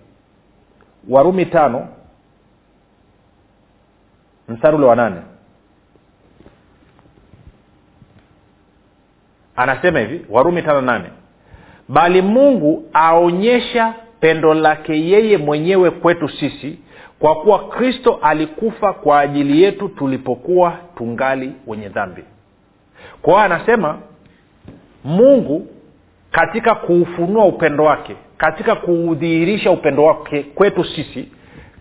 Warumi 1.09 1.47
tano 1.47 1.89
mstari 4.51 4.77
ule 4.77 4.87
wa 4.87 4.97
nane. 4.97 5.17
Anasema 9.57 9.99
hivi 10.01 10.27
warumi 10.31 10.63
tano 10.63 10.81
nane. 10.81 11.05
Bali 11.89 12.23
mungu 12.23 12.85
aonyesha 12.93 13.95
pendo 14.21 14.55
lake 14.55 15.01
yeye 15.09 15.37
mwenyewe 15.39 15.91
kwetu 15.91 16.29
sisi 16.29 16.79
kwa 17.19 17.35
kuwa 17.35 17.69
kristo 17.69 18.19
alikufa 18.23 18.93
kwa 18.93 19.21
ajili 19.21 19.63
yetu 19.63 19.89
tulipokuwa 19.89 20.79
tungali 20.97 21.53
wenye 21.67 21.89
dhambi. 21.89 22.25
Kwa 23.23 23.33
hiyo 23.33 23.45
anasema 23.45 23.99
mungu 25.05 25.67
katika 26.31 26.75
kuufunua 26.75 27.45
upendo 27.45 27.85
wake 27.85 28.17
katika 28.39 28.75
kuudhihirisha 28.77 29.71
upendo 29.71 30.05
wake 30.05 30.43
kwetu 30.43 30.85
sisi 30.85 31.29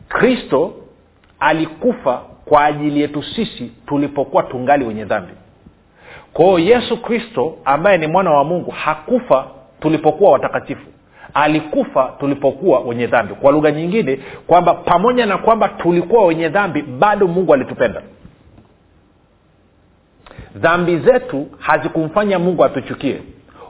kristo 0.08 0.74
alikufa 1.40 2.22
kwa 2.50 2.66
ajili 2.66 3.02
yetu 3.02 3.24
sisi 3.24 3.72
tulipokuwa 3.88 4.44
tungali 4.44 4.86
wenye 4.86 5.06
dhambi. 5.06 5.34
Kwao 6.34 6.60
yesu 6.60 6.98
kristo 7.02 7.58
ambaye 7.66 7.98
ni 7.98 8.08
mwana 8.08 8.32
wa 8.32 8.44
mungu 8.44 8.72
hakufa 8.72 9.48
tulipokuwa 9.80 10.32
watakatifu. 10.32 10.86
Alikufa 11.34 12.14
tulipokuwa 12.20 12.80
wenye 12.80 13.08
dhambi. 13.08 13.34
Kwa 13.34 13.52
lugha 13.52 13.72
nyingine 13.72 14.20
kwamba 14.48 14.74
pamoja 14.74 15.26
na 15.26 15.38
kwamba 15.38 15.68
tulikuwa 15.70 16.26
wenye 16.26 16.50
dhambi 16.50 16.82
bado 16.82 17.28
mungu 17.28 17.54
alitupenda. 17.54 18.02
Dhambi 20.56 20.98
zetu 20.98 21.48
hazikumfanya 21.58 22.40
mungu 22.40 22.66
atuchukie. 22.66 23.22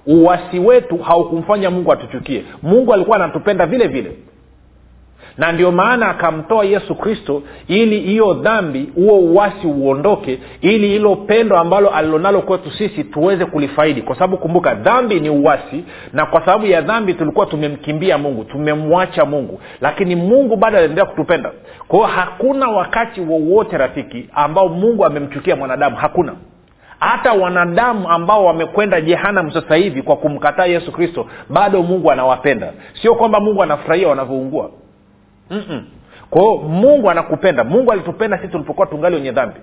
Uwasi 0.06 0.60
wetu 0.60 0.98
haukumfanya 0.98 1.70
mungu 1.70 1.92
atuchukie. 1.94 2.44
Mungu 2.64 2.94
alikuwa 2.94 3.18
anatupenda 3.18 3.66
vile 3.66 3.88
vile 3.88 4.12
na 5.40 5.52
ndio 5.52 5.72
maana 5.72 6.10
akamtoa 6.10 6.66
yesu 6.66 6.96
kristo 6.96 7.44
ili 7.68 8.00
hiyo 8.00 8.34
dhambi 8.34 8.92
huo 8.96 9.20
uwasi 9.20 9.68
uondoke 9.68 10.40
ili 10.62 10.88
hilo 10.88 11.16
pendo 11.16 11.58
ambalo 11.58 11.90
alilonalo 11.90 12.42
kwetu 12.42 12.72
sisi 12.72 13.04
tuweze 13.04 13.46
kulifaidi. 13.46 14.02
Kwa 14.02 14.16
sababu 14.16 14.38
kumbuka 14.38 14.76
dhambi 14.76 15.20
ni 15.20 15.30
uwasi 15.30 15.84
na 16.14 16.26
kwa 16.26 16.40
sababu 16.46 16.66
ya 16.66 16.82
dhambi 16.82 17.14
tulikuwa 17.14 17.46
tumemkimbia 17.46 18.18
mungu 18.18 18.44
tumemwacha 18.44 19.26
mungu. 19.26 19.62
Lakini 19.82 20.16
mungu 20.16 20.56
bado 20.56 20.78
anaendelea 20.78 21.06
kutupenda. 21.06 21.52
Kwao 21.88 22.04
hakuna 22.04 22.68
wakati 22.68 23.22
wowote 23.22 23.78
rafiki 23.78 24.30
ambao 24.34 24.68
mungu 24.70 25.06
amemchukia 25.06 25.56
mwanadamu. 25.56 25.96
Hakuna. 25.96 26.34
Hata 27.00 27.34
wanadamu 27.34 28.10
ambao 28.10 28.46
wamekwenda 28.46 29.02
jehanam 29.02 29.52
sasa 29.52 29.76
hivi 29.76 30.02
kwa 30.02 30.16
kumkataa 30.16 30.66
yesu 30.66 30.92
kristo 30.92 31.26
bado 31.50 31.84
mungu 31.84 32.12
anawapenda. 32.12 32.74
Sio 33.02 33.16
kwamba 33.16 33.40
mungu 33.40 33.64
anafurahia 33.64 34.08
wanavyoungua 34.08 34.72
kwahio 36.30 36.58
mungu 36.58 37.10
anakupenda. 37.10 37.64
Mungu 37.64 37.92
alitupenda 37.92 38.38
sisi 38.38 38.50
tulipokuwa 38.52 38.88
tungali 38.88 39.16
wenye 39.16 39.32
dhambi. 39.32 39.60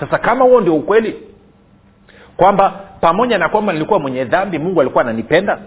Sasa 0.00 0.18
kama 0.18 0.44
huo 0.44 0.60
ndio 0.60 0.74
ukweli 0.76 1.16
kwamba 2.36 2.70
pamoja 3.00 3.38
na 3.38 3.48
kwamba 3.48 3.72
nilikuwa 3.72 3.98
mwenye 3.98 4.24
dhambi 4.24 4.58
mungu 4.58 4.80
alikuwa 4.80 5.04
ananipenda 5.04 5.58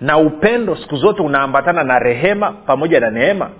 na 0.00 0.18
upendo 0.18 0.76
siku 0.76 0.96
zote 0.96 1.22
unaambatana 1.22 1.84
na 1.84 1.98
rehema 1.98 2.52
pamoja 2.52 3.00
na 3.00 3.10
neema 3.10 3.50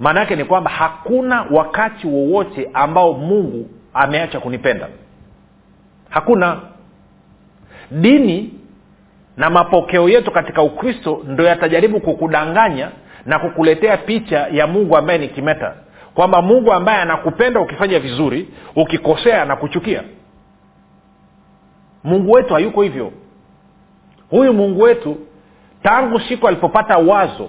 maana 0.00 0.20
yake 0.20 0.36
ni 0.36 0.44
kwamba 0.44 0.70
hakuna 0.70 1.46
wakati 1.50 2.06
wowote 2.06 2.70
ambao 2.74 3.12
mungu 3.12 3.70
ameacha 3.94 4.40
kunipenda. 4.40 4.88
Hakuna. 6.10 6.60
Dini 7.90 8.54
na 9.36 9.50
mapokeo 9.50 10.08
yetu 10.08 10.30
katika 10.30 10.62
ukristo 10.62 11.22
ndo 11.26 11.44
yatajaribu 11.44 12.00
kukudanganya 12.00 12.90
na 13.26 13.38
kukuletea 13.38 13.96
picha 13.96 14.46
ya 14.52 14.66
mungu 14.66 14.96
ambaye 14.96 15.18
ni 15.18 15.28
kimeta. 15.28 15.74
Kwamba 16.14 16.42
mungu 16.42 16.72
ambaye 16.72 16.98
anakupenda 16.98 17.60
ukifanya 17.60 17.98
vizuri 18.00 18.48
ukikosea 18.76 19.42
anakuchukia 19.42 20.02
mungu 22.04 22.32
wetu 22.32 22.54
hayuko 22.54 22.82
hivyo. 22.82 23.12
Huyu 24.30 24.52
mungu 24.52 24.80
wetu 24.82 25.16
tangu 25.82 26.20
siku 26.20 26.48
alipopata 26.48 26.98
wazo 26.98 27.48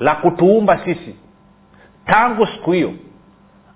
la 0.00 0.14
kutuumba 0.14 0.80
sisi 0.84 1.16
tangu 2.06 2.46
siku 2.46 2.72
hiyo 2.72 2.92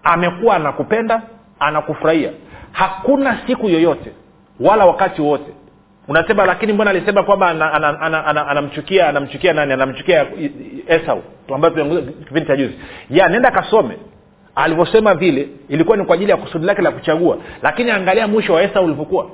amekuwa 0.02 0.56
anakupenda 0.56 1.22
anakufurahia. 1.58 2.30
Hakuna 2.72 3.38
siku 3.46 3.68
yoyote 3.68 4.12
wala 4.60 4.86
wakati 4.86 5.22
wowote 5.22 5.52
unasema 6.08 6.46
lakini 6.46 6.72
mbona 6.72 6.90
alisema 6.90 7.22
kwamba 7.22 7.48
anamchukia 7.48 7.74
ana, 7.74 8.00
ana, 8.00 8.26
ana, 8.26 8.46
ana 8.46 9.08
anamchukia 9.08 9.52
nani? 9.52 9.72
Anamchukia 9.72 10.26
esau. 10.86 11.22
Ambayo 11.54 11.74
kipindi 12.24 12.46
cha 12.46 12.56
juzi. 12.56 12.74
Ya 13.10 13.28
nenda 13.28 13.50
kasome. 13.50 13.96
Alivyosema 14.54 15.14
vile 15.14 15.48
ilikuwa 15.68 15.96
ni 15.96 16.04
kwa 16.04 16.14
ajili 16.14 16.30
ya 16.30 16.36
kusudi 16.36 16.66
lake 16.66 16.82
la 16.82 16.90
kuchagua. 16.90 17.38
Lakini 17.62 17.90
angalia 17.90 18.26
mwisho 18.28 18.52
wa 18.54 18.62
esau 18.62 18.84
ulivyokuwa. 18.84 19.26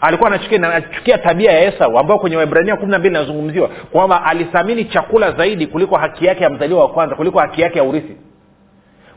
Alikuwa 0.00 0.30
anachukia 0.30 0.58
anachukia 0.58 1.18
tabia 1.18 1.52
ya 1.52 1.74
esau 1.74 1.98
ambayo 1.98 2.20
kwenye 2.20 2.36
waibrania 2.36 2.76
kumi 2.76 2.92
na 2.92 2.98
mbili 2.98 3.14
inazungumziwa 3.14 3.68
kwamba 3.68 4.24
alithamini 4.24 4.84
chakula 4.84 5.32
zaidi 5.32 5.66
kuliko 5.66 5.96
haki 5.96 6.26
yake 6.26 6.44
ya 6.44 6.50
mzaliwa 6.50 6.80
wa 6.80 6.88
kwanza 6.88 7.14
kuliko 7.14 7.38
haki 7.38 7.60
yake 7.60 7.78
ya 7.78 7.84
urithi 7.84 8.16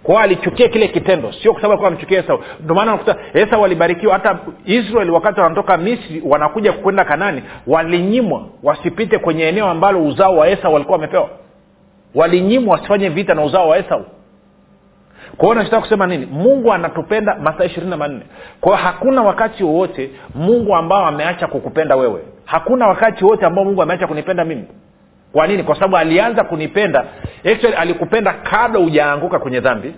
kwao 0.06 0.20
alichukia 0.20 0.68
kile 0.70 0.88
kitendo 0.88 1.32
sio 1.34 1.52
kwa 1.54 1.62
sababu 1.62 1.74
alikuwa 1.74 1.90
amchukia 1.92 2.20
esau. 2.20 2.40
Ndio 2.60 2.76
maana 2.76 2.92
unakuta 2.94 3.16
esau 3.34 3.66
alibarikiwa 3.66 4.14
hata 4.14 4.40
israeli 4.66 5.12
wakati 5.12 5.40
wanatoka 5.42 5.78
misri 5.78 6.22
wanakuja 6.26 6.74
kwenda 6.74 7.06
kanani 7.06 7.44
walinyimwa 7.68 8.46
wasipite 8.64 9.18
kwenye 9.20 9.44
eneo 9.44 9.66
ambalo 9.68 10.04
uzao 10.06 10.38
wa 10.38 10.48
esau 10.50 10.74
walikuwa 10.74 10.96
wamepewa. 10.98 11.30
Walinyimwa 12.16 12.74
wasifanye 12.76 13.10
vita 13.10 13.34
na 13.34 13.44
uzao 13.44 13.70
wa 13.70 13.78
esau. 13.78 14.06
Kwa 15.38 15.46
hiyo 15.46 15.56
nachotaka 15.56 15.82
kusema 15.82 16.08
nini? 16.08 16.26
Mungu 16.26 16.74
anatupenda 16.74 17.36
masaa 17.36 17.64
ishirini 17.66 17.90
na 17.90 17.98
manne. 17.98 18.22
Kwa 18.62 18.78
hakuna 18.78 19.24
wakati 19.24 19.64
wowote 19.64 20.12
mungu 20.36 20.76
ambao 20.76 21.06
ameacha 21.06 21.48
kukupenda 21.48 21.96
wewe. 21.96 22.22
Hakuna 22.46 22.88
wakati 22.88 23.24
wowote 23.26 23.46
ambao 23.46 23.66
mungu 23.66 23.82
ameacha 23.82 24.08
kunipenda 24.08 24.46
mimi 24.46 24.64
kwa 25.36 25.48
nini? 25.48 25.64
Kwa 25.64 25.76
sababu 25.76 25.98
alianza 25.98 26.44
kunipenda. 26.44 27.06
Actually 27.52 27.76
alikupenda 27.76 28.34
kabla 28.34 28.80
hujaanguka 28.80 29.40
kwenye 29.40 29.60
dhambi. 29.60 29.96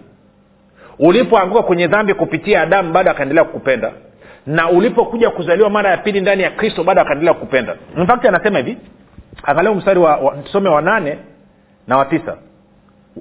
Ulipoanguka 1.00 1.64
kwenye 1.64 1.88
dhambi 1.88 2.14
kupitia 2.14 2.62
adamu 2.62 2.92
bado 2.92 3.12
akaendelea 3.12 3.44
kukupenda. 3.44 3.92
Na 4.48 4.70
ulipokuja 4.70 5.30
kuzaliwa 5.30 5.70
mara 5.70 5.90
ya 5.90 5.98
pili 5.98 6.22
ndani 6.22 6.44
ya 6.44 6.52
kristo 6.52 6.84
bado 6.84 7.02
akaendelea 7.02 7.34
kukupenda. 7.34 7.76
Infact 7.98 8.26
anasema 8.26 8.58
hivi. 8.58 8.78
Angalia 9.44 9.74
mstari 9.74 10.00
wa, 10.00 10.16
wa 10.18 10.38
tusome 10.38 10.70
wa 10.70 10.82
nane 10.82 11.18
na 11.88 11.98
wa 11.98 12.06
tisa 12.06 12.38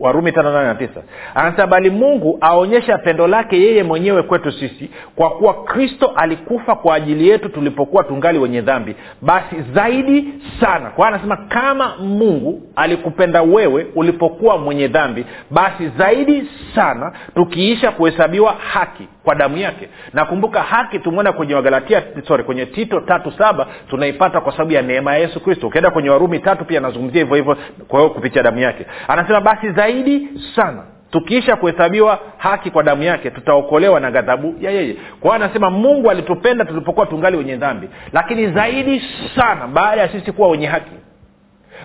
warumi 0.01 0.33
tano 0.33 0.53
nane 0.53 0.87
tisa. 0.87 1.01
Anasema 1.35 1.67
bali 1.67 1.91
mungu 1.91 2.39
aonyesha 2.41 2.99
pendo 2.99 3.27
lake 3.27 3.57
yeye 3.63 3.83
mwenyewe 3.83 4.23
kwetu 4.23 4.53
sisi 4.53 4.91
kwa 5.17 5.31
kuwa 5.31 5.55
kristo 5.65 6.13
alikufa 6.17 6.75
kwa 6.75 6.95
ajili 6.95 7.29
yetu 7.29 7.49
tulipokuwa 7.49 8.05
tungali 8.05 8.39
wenye 8.39 8.61
dhambi. 8.61 8.97
Basi 9.23 9.57
zaidi 9.75 10.35
sana. 10.61 10.91
Kwa 10.91 11.09
anasema 11.09 11.37
kama 11.37 11.97
mungu 11.97 12.63
alikupenda 12.77 13.43
wewe 13.43 13.87
ulipokuwa 13.95 14.59
mwenye 14.59 14.89
dhambi 14.89 15.25
basi 15.51 15.89
zaidi 15.99 16.49
sana 16.75 17.13
tukiisha 17.35 17.91
kuhesabiwa 17.91 18.53
haki 18.53 19.09
kwa 19.27 19.35
damu 19.35 19.57
yake. 19.57 19.89
Nakumbuka 20.13 20.63
haki 20.63 20.99
tumeona 20.99 21.33
kwenye 21.33 21.55
wagalatia 21.55 22.03
sorry 22.29 22.45
kwenye 22.45 22.67
tito 22.67 23.01
tatu 23.01 23.33
saba 23.39 23.67
tunaipata 23.91 24.41
kwa 24.41 24.53
sababu 24.53 24.73
ya 24.73 24.83
neema 24.83 25.13
ya 25.13 25.19
yesu 25.19 25.41
kristo. 25.41 25.67
Ukienda 25.67 25.91
kwenye 25.91 26.11
warumi 26.11 26.39
tatu 26.39 26.65
pia 26.65 26.79
anazungumzia 26.79 27.21
hivyo 27.21 27.37
hivyo 27.37 27.57
kwa 27.89 28.01
hiyo 28.01 28.11
kupitia 28.11 28.43
damu 28.43 28.59
yake. 28.59 28.87
Anasema 29.09 29.41
basi 29.41 29.71
zaidi 29.71 30.29
sana 30.57 30.83
tukiisha 31.11 31.57
kuhesabiwa 31.57 32.19
haki 32.37 32.71
kwa 32.71 32.83
damu 32.83 33.03
yake 33.03 33.31
tutaokolewa 33.31 34.01
na 34.01 34.11
ghadhabu 34.11 34.55
ya 34.61 34.71
yeye. 34.71 34.95
Kwa 35.21 35.31
hiyo 35.37 35.45
anasema 35.45 35.71
mungu 35.71 36.11
alitupenda 36.11 36.65
tulipokuwa 36.65 37.07
tungali 37.07 37.37
wenye 37.37 37.57
dhambi. 37.57 37.89
Lakini 38.13 38.53
zaidi 38.53 39.03
sana 39.37 39.67
baada 39.67 40.01
ya 40.03 40.09
sisi 40.09 40.33
kuwa 40.33 40.49
wenye 40.49 40.67
haki 40.67 40.93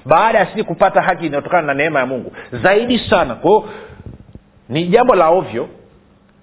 baada 0.05 0.39
ya 0.39 0.45
sisi 0.45 0.63
kupata 0.63 1.01
haki 1.01 1.25
inayotokana 1.25 1.67
na 1.67 1.73
neema 1.73 1.99
ya 1.99 2.05
mungu 2.05 2.31
zaidi 2.51 2.99
sana. 2.99 3.35
Kwao 3.35 3.65
ni 4.69 4.87
jambo 4.87 5.15
la 5.15 5.27
ovyo 5.29 5.67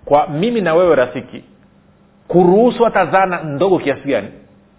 kwa 0.08 0.26
mimi 0.28 0.60
na 0.60 0.74
wewe 0.74 0.94
rafiki 0.96 1.44
kuruhusu 2.28 2.84
hata 2.84 3.04
dhana 3.04 3.42
ndogo 3.42 3.78
kiasi 3.78 4.08
gani 4.08 4.28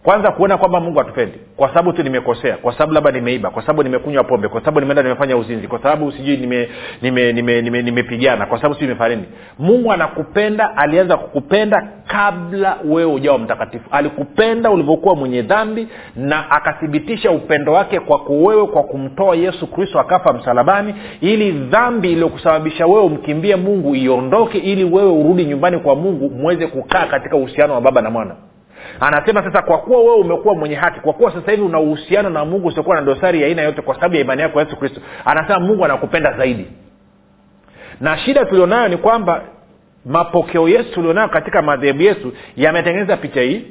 kwanza 0.04 0.32
kuona 0.32 0.58
kwamba 0.58 0.80
mungu 0.80 1.00
hatupendi 1.00 1.40
kwa 1.58 1.68
sababu 1.68 1.94
tu 1.94 2.04
nimekosea 2.04 2.58
kwa 2.58 2.74
sababu 2.74 2.94
labda 2.94 3.12
nimeiba 3.12 3.50
kwa 3.50 3.62
sababu 3.62 3.84
nimekunywa 3.84 4.24
pombe 4.24 4.48
kwa 4.48 4.60
sababu 4.62 4.80
nimeenda 4.80 5.04
nimefanya 5.04 5.38
uzinzi 5.38 5.68
kwa 5.68 5.80
sababu 5.84 6.12
sijui 6.12 6.38
nimepigana 6.38 7.32
nime, 7.32 7.62
nime, 7.62 7.82
nime, 7.82 8.04
kwa 8.50 8.58
sababu 8.58 8.74
sijui 8.76 8.88
nimefanya 8.88 9.16
nini. 9.16 9.28
Mungu 9.60 9.92
anakupenda 9.92 10.78
alianza 10.78 11.18
kukupenda 11.18 11.88
kabla 12.08 12.78
wewe 12.86 13.14
ujawa 13.14 13.40
mtakatifu. 13.40 13.86
Alikupenda 13.92 14.72
ulivyokuwa 14.72 15.16
mwenye 15.16 15.42
dhambi 15.42 15.88
na 16.16 16.52
akathibitisha 16.52 17.32
upendo 17.32 17.74
wake 17.74 18.00
kwako 18.00 18.34
wewe 18.34 18.68
kwa 18.68 18.84
kumtoa 18.84 19.36
yesu 19.36 19.68
kristo 19.68 20.00
akafa 20.00 20.34
msalabani 20.34 20.96
ili 21.22 21.52
dhambi 21.52 22.12
iliyokusababisha 22.12 22.88
wewe 22.88 23.02
umkimbie 23.02 23.56
mungu 23.56 23.96
iondoke 23.96 24.58
ili 24.58 24.84
wewe 24.84 25.12
urudi 25.12 25.46
nyumbani 25.46 25.80
kwa 25.80 25.96
mungu 25.96 26.30
mweze 26.30 26.68
kukaa 26.68 27.06
katika 27.06 27.36
uhusiano 27.36 27.74
wa 27.74 27.82
baba 27.82 28.02
na 28.02 28.10
mwana 28.10 28.36
anasema 29.00 29.44
sasa 29.44 29.62
kwa 29.62 29.78
kuwa 29.78 30.00
wewe 30.00 30.16
umekuwa 30.16 30.56
mwenye 30.56 30.76
haki 30.76 31.00
kwa 31.00 31.14
kuwa 31.14 31.32
sasa 31.34 31.52
hivi 31.52 31.64
una 31.64 31.80
uhusiano 31.80 32.30
na 32.30 32.46
mungu 32.46 32.68
usiokuwa 32.68 32.96
na 32.96 33.02
dosari 33.02 33.42
ya 33.42 33.48
aina 33.48 33.62
yote 33.62 33.82
kwa 33.82 33.96
sababu 33.96 34.16
ya 34.16 34.22
imani 34.22 34.42
yako 34.42 34.60
yesu 34.60 34.76
kristo 34.78 35.02
anasema 35.26 35.60
mungu 35.60 35.86
anakupenda 35.86 36.38
zaidi. 36.38 36.68
Na 38.02 38.18
shida 38.18 38.46
tulionayo 38.46 38.88
ni 38.88 38.98
kwamba 38.98 39.42
mapokeo 40.06 40.70
yetu 40.70 40.94
tulionayo 40.94 41.30
katika 41.30 41.62
madhehebu 41.62 42.02
yetu 42.02 42.34
yametengeneza 42.56 43.18
picha 43.18 43.42
hii 43.42 43.66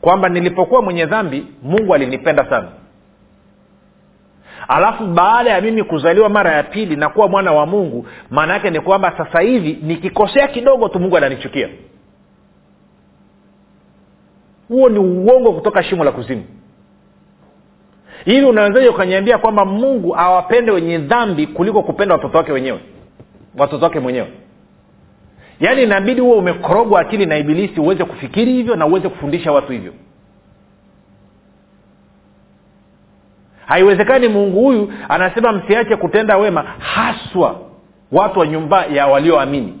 kwamba 0.00 0.28
nilipokuwa 0.28 0.82
mwenye 0.82 1.06
dhambi 1.06 1.46
mungu 1.62 1.94
alinipenda 1.94 2.44
sana. 2.50 2.68
Alafu 4.68 5.06
baada 5.06 5.50
ya 5.50 5.60
mimi 5.60 5.82
kuzaliwa 5.82 6.28
mara 6.28 6.52
ya 6.52 6.62
pili 6.62 6.96
na 6.96 7.08
kuwa 7.08 7.28
mwana 7.28 7.52
wa 7.52 7.66
mungu 7.66 8.06
maana 8.30 8.52
yake 8.54 8.70
ni 8.70 8.80
kwamba 8.80 9.12
sasa 9.18 9.40
hivi 9.40 9.78
nikikosea 9.82 10.48
kidogo 10.48 10.88
tu 10.88 11.00
mungu 11.00 11.16
ananichukia 11.16 11.68
huo 14.70 14.88
ni 14.88 14.98
uongo 14.98 15.52
kutoka 15.52 15.82
shimo 15.82 16.04
la 16.04 16.12
kuzimu. 16.12 16.44
Hivi 18.24 18.46
unawezaji 18.46 18.88
ukaniambia 18.88 19.38
kwamba 19.38 19.64
mungu 19.64 20.16
awapende 20.16 20.70
wenye 20.72 20.98
dhambi 20.98 21.46
kuliko 21.46 21.82
kupenda 21.82 22.14
watoto 22.14 22.38
wake 22.38 22.52
wenyewe? 22.52 22.80
Watoto 23.58 23.84
wake 23.84 24.00
mwenyewe. 24.00 24.28
Yaani 25.60 25.82
inabidi 25.82 26.20
huo 26.20 26.36
umekorogwa 26.38 27.00
akili 27.00 27.26
na 27.26 27.38
ibilisi 27.38 27.80
uweze 27.80 28.04
kufikiri 28.04 28.52
hivyo 28.52 28.76
na 28.76 28.86
uweze 28.86 29.08
kufundisha 29.08 29.52
watu 29.52 29.72
hivyo. 29.72 29.92
Haiwezekani 33.66 34.28
mungu 34.28 34.60
huyu 34.60 34.92
anasema 35.08 35.52
msiache 35.52 35.96
kutenda 35.96 36.36
wema 36.36 36.62
haswa 36.78 37.60
watu 38.12 38.38
wa 38.38 38.46
nyumba 38.46 38.84
ya 38.86 39.06
walioamini 39.06 39.74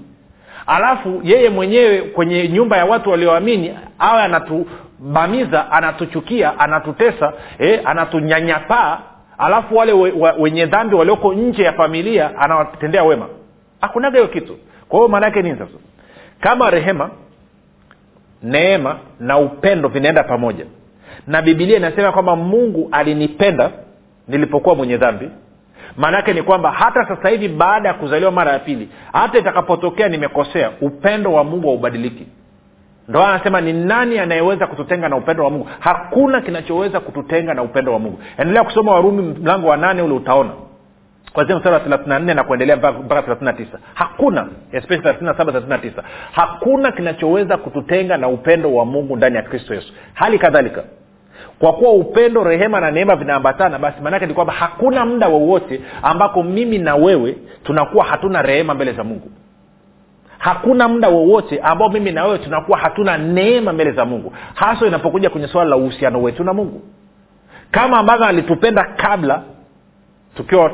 alafu 0.70 1.20
yeye 1.24 1.48
mwenyewe 1.50 2.02
kwenye 2.02 2.48
nyumba 2.48 2.76
ya 2.76 2.84
watu 2.84 3.10
walioamini 3.10 3.74
awe 3.98 4.22
anatubamiza 4.22 5.72
anatuchukia 5.72 6.58
anatutesa 6.58 7.32
eh, 7.58 7.80
anatunyanyapaa 7.84 8.98
alafu 9.38 9.76
wale 9.76 9.92
we, 9.92 10.10
we, 10.12 10.32
wenye 10.38 10.66
dhambi 10.66 10.94
walioko 10.96 11.34
nje 11.34 11.62
ya 11.62 11.72
familia 11.72 12.38
anawatendea 12.38 13.04
wema. 13.04 13.26
Hakunaga 13.80 14.18
hiyo 14.18 14.28
kitu. 14.28 14.56
Kwa 14.88 14.98
hiyo 14.98 15.08
maana 15.08 15.26
yake 15.26 15.42
nini 15.42 15.58
sasa? 15.58 15.78
Kama 16.40 16.70
rehema 16.70 17.10
neema 18.42 18.98
na 19.20 19.38
upendo 19.38 19.88
vinaenda 19.88 20.24
pamoja. 20.24 20.64
Na 21.26 21.42
bibilia 21.42 21.76
inasema 21.76 22.12
kwamba 22.12 22.36
mungu 22.36 22.88
alinipenda 22.92 23.70
nilipokuwa 24.28 24.74
mwenye 24.74 24.96
dhambi 24.96 25.30
maanaake 25.96 26.32
ni 26.32 26.42
kwamba 26.42 26.70
hata 26.72 27.08
sasa 27.08 27.28
hivi 27.28 27.48
baada 27.48 27.88
ya 27.88 27.94
kuzaliwa 27.94 28.30
mara 28.30 28.52
ya 28.52 28.58
pili 28.58 28.88
hata 29.12 29.38
itakapotokea 29.38 30.08
nimekosea 30.08 30.70
upendo 30.80 31.32
wa 31.32 31.44
mungu 31.44 31.68
haubadiliki. 31.68 32.26
Ndo 33.08 33.24
anasema 33.24 33.60
ni 33.60 33.72
nani 33.72 34.18
anayeweza 34.18 34.66
kututenga 34.66 35.08
na 35.08 35.16
upendo 35.16 35.44
wa 35.44 35.50
mungu? 35.50 35.68
Hakuna 35.78 36.40
kinachoweza 36.40 37.00
kututenga 37.00 37.54
na 37.54 37.62
upendo 37.62 37.92
wa 37.92 37.98
mungu. 37.98 38.18
Endelea 38.38 38.64
kusoma 38.64 38.92
warumi 38.92 39.22
mlango 39.22 39.68
wa 39.68 39.76
nane 39.76 40.02
ule 40.02 40.14
utaona. 40.14 40.50
Kwanzia 41.32 41.56
mstari 41.56 41.74
wa 41.74 41.80
thelathina 41.80 42.18
nne 42.18 42.34
na 42.34 42.44
kuendelea 42.44 42.76
mpaka 42.76 43.22
thelathina 43.22 43.52
tisa. 43.52 43.78
Hakuna 43.94 44.46
especially 44.72 45.02
thelathina 45.02 45.34
saba 45.34 45.52
thelathina 45.52 45.78
tisa. 45.78 46.02
Hakuna 46.32 46.92
kinachoweza 46.92 47.56
kututenga 47.56 48.16
na 48.16 48.28
upendo 48.28 48.74
wa 48.74 48.84
mungu 48.84 49.16
ndani 49.16 49.36
ya 49.36 49.42
kristo 49.42 49.74
yesu. 49.74 49.92
Hali 50.14 50.38
kadhalika 50.38 50.82
kwa 51.60 51.72
kuwa 51.72 51.92
upendo 51.92 52.44
rehema 52.44 52.80
na 52.80 52.90
neema 52.90 53.16
vinaambatana 53.16 53.78
basi 53.78 54.00
maanake 54.02 54.26
ni 54.26 54.34
kwamba 54.34 54.52
hakuna 54.52 55.06
muda 55.06 55.28
wowote 55.28 55.80
ambako 56.02 56.42
mimi 56.42 56.78
na 56.78 56.94
wewe 56.96 57.36
tunakuwa 57.64 58.04
hatuna 58.04 58.42
rehema 58.42 58.74
mbele 58.74 58.92
za 58.92 59.04
mungu. 59.04 59.30
Hakuna 60.38 60.88
muda 60.88 61.08
wowote 61.08 61.58
ambao 61.60 61.88
mimi 61.88 62.12
na 62.12 62.24
wewe 62.24 62.38
tunakuwa 62.38 62.78
hatuna 62.78 63.18
neema 63.18 63.72
mbele 63.72 63.92
za 63.92 64.04
mungu. 64.04 64.32
Haswa 64.54 64.88
inapokuja 64.88 65.30
kwenye 65.30 65.48
swala 65.48 65.70
la 65.70 65.76
uhusiano 65.76 66.22
wetu 66.22 66.44
na 66.44 66.52
mungu. 66.52 66.82
Kama 67.70 67.98
ambavyo 67.98 68.26
alitupenda 68.26 68.84
kabla 68.84 69.42
tukiwa 70.36 70.72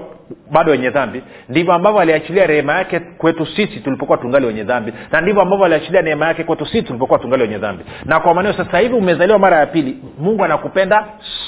bado 0.53 0.71
wenye 0.73 0.91
dhambi. 0.91 1.23
Ndivyo 1.49 1.73
ambavyo 1.75 2.01
aliachilia 2.01 2.47
rehema 2.47 2.73
yake 2.75 3.01
kwetu 3.01 3.47
sisi 3.47 3.81
tulipokuwa 3.81 4.19
tungali 4.19 4.47
wenye 4.47 4.65
dhambi. 4.65 4.93
Na 5.13 5.21
ndivyo 5.21 5.43
ambavyo 5.43 5.65
aliachilia 5.67 6.03
neema 6.03 6.27
yake 6.27 6.45
kwetu 6.45 6.67
sisi 6.67 6.83
tulipokuwa 6.83 7.19
tungali 7.19 7.43
wenye 7.43 7.59
dhambi. 7.59 7.85
Na 8.05 8.21
kwa 8.21 8.35
maneo 8.35 8.53
sasa 8.53 8.79
hivi 8.79 8.95
umezaliwa 8.95 9.39
mara 9.39 9.57
ya 9.57 9.67
pili 9.67 9.99
mungu 10.19 10.45
anakupenda 10.45 11.05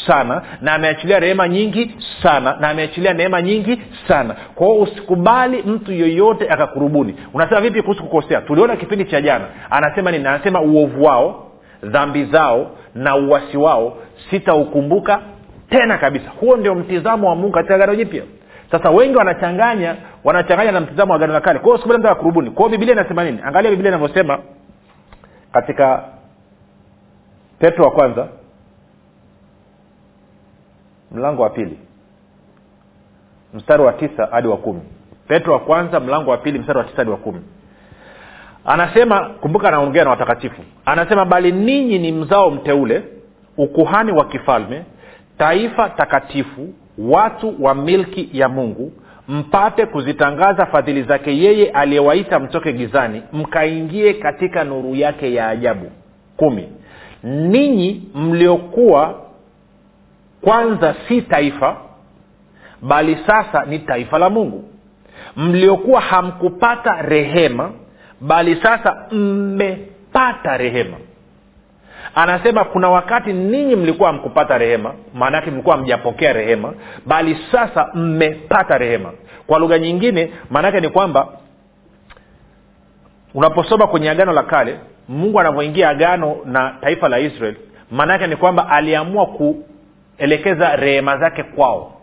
sana 0.07 0.43
na 0.61 0.75
ameachilia 0.75 1.21
rehema 1.21 1.49
nyingi 1.49 1.97
sana 2.23 2.57
na 2.61 2.69
ameachilia 2.69 3.13
neema 3.15 3.43
nyingi 3.43 3.81
sana. 4.09 4.35
Kwao 4.55 4.79
usikubali 4.79 5.63
mtu 5.63 5.93
yoyote 5.93 6.49
akakurubuni. 6.51 7.15
Unasema 7.35 7.61
vipi 7.61 7.83
kuhusu 7.83 8.03
kukosea? 8.03 8.41
Tuliona 8.41 8.77
kipindi 8.77 9.05
cha 9.05 9.21
jana. 9.21 9.45
Anasema 9.71 10.11
nini? 10.11 10.27
Anasema 10.27 10.61
uovu 10.61 11.05
wao 11.05 11.51
dhambi 11.83 12.25
zao 12.25 12.71
na 12.95 13.17
uwasi 13.17 13.57
wao 13.57 13.97
sitaukumbuka 14.31 15.21
tena 15.71 15.99
kabisa. 15.99 16.31
Huo 16.41 16.57
ndio 16.57 16.75
mtizamo 16.75 17.29
wa 17.29 17.35
mungu 17.35 17.53
katika 17.53 17.79
gano 17.79 17.95
jipya 17.95 18.23
sasa 18.71 18.91
wengi 18.91 19.17
wanachanganya 19.17 19.97
wanachanganya 20.25 20.73
na 20.73 20.81
mtizamo 20.81 21.13
wa 21.13 21.19
gano 21.19 21.33
la 21.33 21.41
kale. 21.41 21.59
Kwao 21.59 21.77
sikubali 21.77 22.01
mtu 22.01 22.09
akurubuni 22.09 22.51
kwa 22.51 22.69
biblia 22.69 22.93
inasema 22.93 23.25
nini? 23.25 23.41
Angalia 23.45 23.71
biblia 23.71 23.89
inavyosema 23.91 24.39
katika 25.53 26.05
petro 27.59 27.85
wa 27.85 27.91
kwanza 27.91 28.29
mlango 31.13 31.43
wa 31.43 31.51
pili 31.51 31.79
mstari 33.55 33.83
wa 33.83 33.93
tisa 33.93 34.27
hadi 34.31 34.49
wa 34.49 34.57
kumi. 34.57 34.81
Petro 35.29 35.53
wa 35.53 35.61
kwanza 35.61 36.01
mlango 36.01 36.31
wa 36.31 36.37
pili 36.39 36.59
mstari 36.59 36.79
wa 36.79 36.85
tisa 36.85 36.97
hadi 36.97 37.11
wa 37.11 37.17
kumi. 37.17 37.41
Anasema 38.65 39.29
kumbuka 39.41 39.69
anaongea 39.69 40.05
na 40.05 40.11
watakatifu. 40.11 40.63
Anasema 40.85 41.25
bali 41.25 41.53
ninyi 41.53 41.99
ni 41.99 42.13
mzao 42.13 42.51
mteule 42.51 43.03
ukuhani 43.57 44.13
wa 44.13 44.25
kifalme 44.25 44.85
taifa 45.39 45.89
takatifu 45.91 46.69
watu 46.99 47.65
wa 47.65 47.75
milki 47.75 48.29
ya 48.33 48.49
mungu 48.49 48.93
mpate 49.29 49.87
kuzitangaza 49.87 50.67
fadhili 50.67 51.03
zake 51.03 51.39
yeye 51.39 51.71
aliyewaita 51.71 52.39
mtoke 52.39 52.73
gizani 52.73 53.23
mkaingie 53.33 54.15
katika 54.15 54.65
nuru 54.65 54.95
yake 54.95 55.35
ya 55.35 55.49
ajabu. 55.49 55.91
Kumi. 56.37 56.69
Ninyi 57.23 58.03
mliokuwa 58.15 59.15
kwanza 60.41 60.95
si 61.09 61.23
taifa 61.23 61.77
bali 62.83 63.19
sasa 63.27 63.65
ni 63.65 63.79
taifa 63.79 64.19
la 64.19 64.31
mungu. 64.31 64.65
Mliokuwa 65.37 66.01
hamkupata 66.01 67.03
rehema 67.03 67.71
bali 68.21 68.57
sasa 68.63 69.07
mmepata 69.13 70.57
rehema 70.57 70.97
anasema 72.23 72.65
kuna 72.65 72.91
wakati 72.91 73.33
ninyi 73.33 73.77
mlikuwa 73.77 74.13
mkupata 74.13 74.59
rehema 74.59 74.95
maanake 75.15 75.51
mlikuwa 75.51 75.77
mjapokea 75.77 76.33
rehema 76.33 76.75
bali 77.07 77.39
sasa 77.53 77.91
mmepata 77.95 78.79
rehema. 78.79 79.13
Kwa 79.47 79.59
lugha 79.59 79.79
nyingine 79.79 80.33
maanaake 80.51 80.81
ni 80.81 80.89
kwamba 80.89 81.29
unaposoma 83.35 83.87
kwenye 83.87 84.11
agano 84.11 84.33
la 84.33 84.43
kale 84.43 84.79
mungu 85.09 85.41
anavyoingia 85.41 85.89
agano 85.89 86.37
na 86.45 86.75
taifa 86.81 87.09
la 87.09 87.19
israel 87.19 87.55
maanaake 87.91 88.27
ni 88.27 88.37
kwamba 88.37 88.69
aliamua 88.69 89.27
kuelekeza 89.27 90.77
rehema 90.77 91.19
zake 91.19 91.43
kwao 91.43 91.98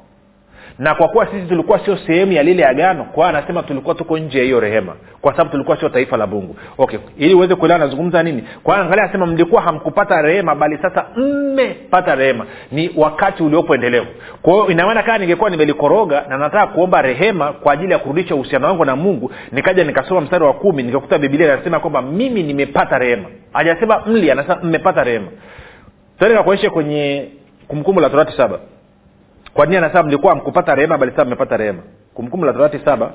na 0.80 0.96
kwa 0.96 1.08
kuwa 1.08 1.26
sisi 1.26 1.48
tulikuwa 1.48 1.80
sio 1.86 1.98
sehemu 1.98 2.32
ya 2.32 2.44
lile 2.44 2.66
agano 2.66 3.04
kwa 3.04 3.30
anasema 3.30 3.64
tulikuwa 3.64 3.96
tuko 3.96 4.18
nje 4.18 4.38
ya 4.38 4.44
hiyo 4.44 4.60
rehema 4.60 4.96
kwa 5.22 5.32
sababu 5.32 5.50
tulikuwa 5.52 5.78
sio 5.80 5.90
taifa 5.90 6.18
la 6.18 6.28
mungu. 6.28 6.56
Okay 6.78 7.00
ili 7.18 7.34
uweze 7.34 7.56
kuelewa 7.56 7.76
anazungumza 7.82 8.24
nini? 8.24 8.44
Kwa 8.64 8.78
angalia 8.78 9.04
anasema 9.04 9.26
mlikuwa 9.26 9.62
hamkupata 9.62 10.22
rehema 10.22 10.56
bali 10.56 10.78
sasa 10.82 11.06
mmepata 11.16 12.16
rehema. 12.16 12.46
Ni 12.72 12.92
wakati 12.96 13.44
uliopo 13.44 13.76
endelevu. 13.76 14.08
Kwa 14.42 14.54
hiyo 14.54 14.68
inamaana 14.68 15.04
kaa 15.04 15.18
ningekuwa 15.18 15.50
nimelikoroga 15.50 16.24
na 16.30 16.38
nataka 16.38 16.68
kuomba 16.68 17.02
rehema 17.02 17.54
kwa 17.54 17.74
ajili 17.74 17.92
ya 17.92 18.00
kurudisha 18.00 18.36
uhusiano 18.36 18.68
wangu 18.68 18.86
na 18.86 18.96
mungu 18.96 19.32
nikaja 19.52 19.84
nikasoma 19.84 20.22
mstari 20.22 20.44
wa 20.44 20.54
kumi 20.54 20.84
nikakuta 20.84 21.18
bibilia 21.18 21.54
inasema 21.54 21.80
kwamba 21.80 22.02
mimi 22.02 22.44
nimepata 22.44 22.98
rehema. 22.98 23.26
Hajasema 23.54 24.02
mli 24.06 24.32
anasema 24.32 24.60
mmepata 24.64 25.04
rehema. 25.04 25.28
Nikakuonyeshe 26.22 26.70
kwenye 26.70 27.28
kumbukumbu 27.68 28.02
la 28.02 28.10
torati 28.10 28.38
saba 28.38 28.60
kwa 29.56 29.66
nini 29.66 29.78
anasema 29.78 30.04
mlikuwa 30.04 30.36
mkupata 30.36 30.76
rehema 30.76 30.98
bali 30.98 31.12
sasa 31.12 31.26
mmepata 31.26 31.58
rehema? 31.58 31.84
Kumbukumbu 32.14 32.46
la 32.46 32.54
torati 32.54 32.80
saba. 32.80 33.14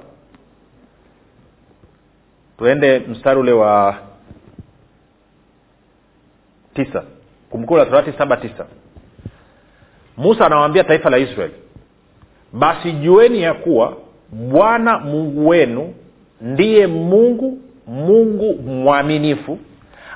Tuende 2.58 2.98
mstari 2.98 3.40
ule 3.40 3.52
wa 3.52 3.96
tisa. 6.74 7.02
Kumbukumbu 7.50 7.76
la 7.84 7.86
torati 7.86 8.12
saba 8.18 8.36
tisa. 8.36 8.66
Musa 10.16 10.46
anawambia 10.46 10.84
taifa 10.84 11.10
la 11.10 11.18
israeli 11.18 11.54
basi 12.52 12.92
jueni 12.92 13.42
ya 13.42 13.54
kuwa 13.54 13.96
bwana 14.32 14.98
mungu 14.98 15.48
wenu 15.48 15.94
ndiye 16.40 16.86
mungu 16.86 17.58
mungu 17.86 18.54
mwaminifu 18.62 19.58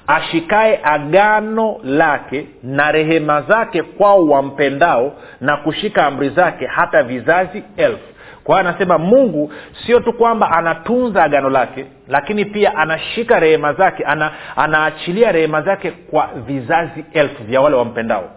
ashikae 0.07 0.81
agano 0.83 1.77
lake 1.85 2.47
na 2.63 2.93
rehema 2.93 3.43
zake 3.43 3.83
kwao 3.83 4.25
wampendao 4.27 5.13
na 5.41 5.57
kushika 5.57 6.07
amri 6.07 6.29
zake 6.29 6.67
hata 6.67 7.03
vizazi 7.03 7.63
elfu. 7.77 8.05
Kwa 8.45 8.59
hiyo 8.59 8.69
anasema 8.71 8.99
mungu 8.99 9.53
sio 9.87 10.01
tu 10.01 10.13
kwamba 10.13 10.51
anatunza 10.51 11.23
agano 11.25 11.51
lake 11.51 11.87
lakini 12.09 12.45
pia 12.45 12.77
anashika 12.77 13.41
rehema 13.41 13.73
zake 13.73 14.05
ana, 14.05 14.33
anaachilia 14.57 15.33
rehema 15.33 15.63
zake 15.63 15.91
kwa 15.91 16.29
vizazi 16.47 17.05
elfu 17.13 17.45
vya 17.45 17.61
wale 17.61 17.77
wampendao. 17.77 18.31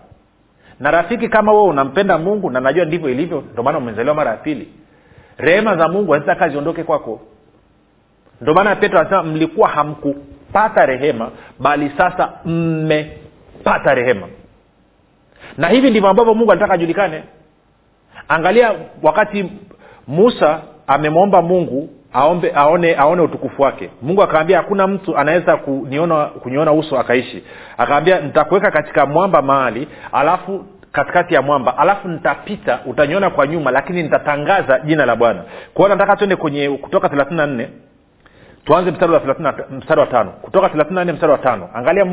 Na 0.79 0.91
rafiki 0.91 1.29
kama 1.29 1.51
wewe 1.51 1.63
unampenda 1.63 2.17
mungu 2.17 2.49
na 2.49 2.59
najua 2.59 2.85
ndivyo 2.85 3.09
ilivyo 3.09 3.43
ndio 3.51 3.63
maana 3.63 3.77
umezaliwa 3.77 4.15
mara 4.15 4.31
ya 4.31 4.37
pili 4.37 4.67
rehema 5.37 5.75
za 5.77 5.87
mungu 5.87 6.11
hazitaka 6.11 6.49
ziondoke 6.49 6.83
kwako. 6.83 7.21
Ndio 8.41 8.53
maana 8.53 8.75
petro 8.75 8.99
anasema 8.99 9.23
mlikuwa 9.23 9.69
hamkupata 10.53 10.85
rehema 10.85 11.31
bali 11.59 11.91
sasa 11.97 12.29
mmepata 12.45 13.93
rehema. 13.93 14.27
Na 15.57 15.67
hivi 15.67 15.89
ndivyo 15.89 16.09
ambavyo 16.09 16.33
mungu 16.33 16.51
alitaka 16.51 16.73
ajulikane. 16.73 17.23
Angalia 18.27 18.71
wakati 19.03 19.51
musa 20.07 20.61
amemwomba 20.87 21.41
mungu 21.41 21.89
aombe 22.13 22.51
aone 22.55 22.95
aone 22.95 23.21
utukufu 23.21 23.61
wake. 23.61 23.89
Mungu 24.01 24.23
akaambia 24.23 24.57
hakuna 24.57 24.87
mtu 24.87 25.17
anaweza 25.17 25.57
kuniona 25.57 26.25
kuniona 26.25 26.71
uso 26.73 26.99
akaishi. 26.99 27.43
Akaambia 27.77 28.19
nitakuweka 28.21 28.71
katika 28.71 29.05
mwamba 29.05 29.41
mahali 29.41 29.87
alafu 30.11 30.65
katikati 30.91 31.33
ya 31.33 31.41
mwamba 31.41 31.77
alafu 31.77 32.07
nitapita 32.07 32.79
utaniona 32.85 33.29
kwa 33.29 33.47
nyuma 33.47 33.71
lakini 33.71 34.03
nitatangaza 34.03 34.79
jina 34.79 35.05
la 35.05 35.15
bwana. 35.15 35.41
Kwao 35.73 35.89
nataka 35.89 36.15
tuende 36.15 36.35
kwenye 36.35 36.69
kutoka 36.69 37.09
thelathini 37.09 37.37
na 37.37 37.45
nne 37.47 37.69
tuanze 38.67 38.91
mstari 38.91 39.11
wa 39.11 39.21
mstari 39.71 39.99
wa 40.01 40.07
tano. 40.07 40.31
Kutoka 40.31 40.69
thelathini 40.69 40.99
nne 41.03 41.13
mstari 41.13 41.31
wa 41.31 41.37
tano. 41.37 41.69
Angalia 41.73 42.05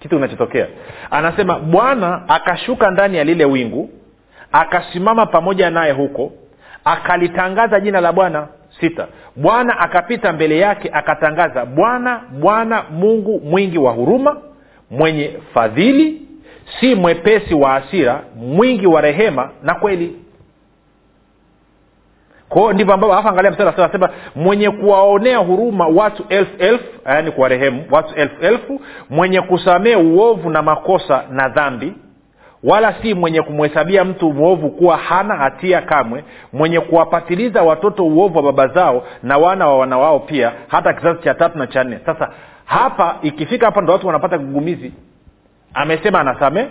kitu 0.00 0.16
kinachotokea. 0.16 0.66
Anasema 1.10 1.58
bwana 1.58 2.28
akashuka 2.28 2.90
ndani 2.90 3.16
ya 3.16 3.24
lile 3.24 3.44
wingu 3.44 3.90
akasimama 4.52 5.26
pamoja 5.26 5.70
naye 5.70 5.92
huko 5.92 6.32
akalitangaza 6.84 7.80
jina 7.80 8.00
la 8.00 8.12
bwana 8.12 8.46
sita. 8.80 9.06
Bwana 9.36 9.78
akapita 9.78 10.32
mbele 10.32 10.58
yake 10.58 10.90
akatangaza 10.92 11.64
bwana 11.66 12.20
bwana 12.40 12.84
mungu 12.90 13.40
mwingi 13.44 13.78
wa 13.78 13.92
huruma 13.92 14.36
mwenye 14.90 15.30
fadhili 15.54 16.22
si 16.80 16.94
mwepesi 16.94 17.54
wa 17.54 17.74
asira 17.74 18.20
mwingi 18.36 18.86
wa 18.86 19.00
rehema 19.00 19.50
na 19.62 19.74
kweli 19.74 20.16
kwao 22.54 22.72
ndivyo 22.72 22.94
ambavyo 22.94 23.14
alafu 23.14 23.28
angalia 23.28 23.50
mstari 23.50 23.70
anasema 23.76 24.08
mwenye 24.36 24.70
kuwaonea 24.70 25.38
huruma 25.38 25.86
watu 25.86 26.24
elfu 26.28 26.52
elfu 26.58 26.84
yaani 27.06 27.30
kuwarehemu 27.30 27.84
watu 27.90 28.14
elfu 28.14 28.44
elfu. 28.44 28.80
Mwenye 29.10 29.40
kusamee 29.40 29.94
uovu 29.96 30.50
na 30.50 30.62
makosa 30.62 31.22
na 31.30 31.48
dhambi 31.48 31.92
wala 32.64 32.94
si 33.02 33.14
mwenye 33.14 33.42
kumhesabia 33.42 34.04
mtu 34.04 34.32
mwovu 34.32 34.70
kuwa 34.70 34.96
hana 34.96 35.36
hatia 35.36 35.80
kamwe. 35.82 36.24
Mwenye 36.52 36.80
kuwapatiliza 36.80 37.62
watoto 37.62 38.06
uovu 38.06 38.36
wa 38.36 38.42
baba 38.52 38.66
zao 38.68 39.04
na 39.22 39.38
wana 39.38 39.66
wa 39.66 39.78
wana 39.78 39.98
wao 39.98 40.18
pia 40.20 40.52
hata 40.68 40.92
kizazi 40.92 41.22
cha 41.22 41.34
tatu 41.34 41.58
na 41.58 41.66
cha 41.66 41.84
nne. 41.84 41.98
Sasa 42.06 42.28
hapa 42.64 43.16
ikifika 43.22 43.66
hapa 43.66 43.80
ndo 43.80 43.92
watu 43.92 44.06
wanapata 44.06 44.38
kigugumizi. 44.38 44.92
Amesema 45.74 46.20
anasamee 46.20 46.66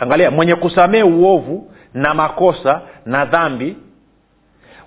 angalia 0.00 0.30
mwenye 0.30 0.54
kusamee 0.54 1.02
uovu 1.02 1.70
na 1.94 2.14
makosa 2.14 2.80
na 3.06 3.24
dhambi 3.24 3.76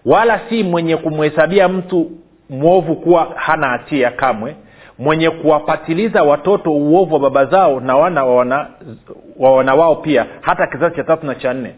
wala 0.05 0.39
si 0.49 0.63
mwenye 0.63 0.97
kumhesabia 0.97 1.67
mtu 1.69 2.11
mwovu 2.49 2.95
kuwa 2.95 3.27
hana 3.35 3.67
hatia 3.67 4.11
kamwe. 4.11 4.55
Mwenye 4.99 5.29
kuwapatiliza 5.29 6.23
watoto 6.23 6.71
uovu 6.73 7.13
wa 7.13 7.19
baba 7.19 7.45
zao 7.45 7.79
na 7.79 7.95
wana 7.97 8.23
wa 8.23 8.35
wana, 9.55 9.73
wao 9.75 9.95
pia 9.95 10.25
hata 10.41 10.67
kizazi 10.67 10.95
cha 10.95 11.03
tatu 11.03 11.25
na 11.25 11.35
cha 11.35 11.53
nne. 11.53 11.75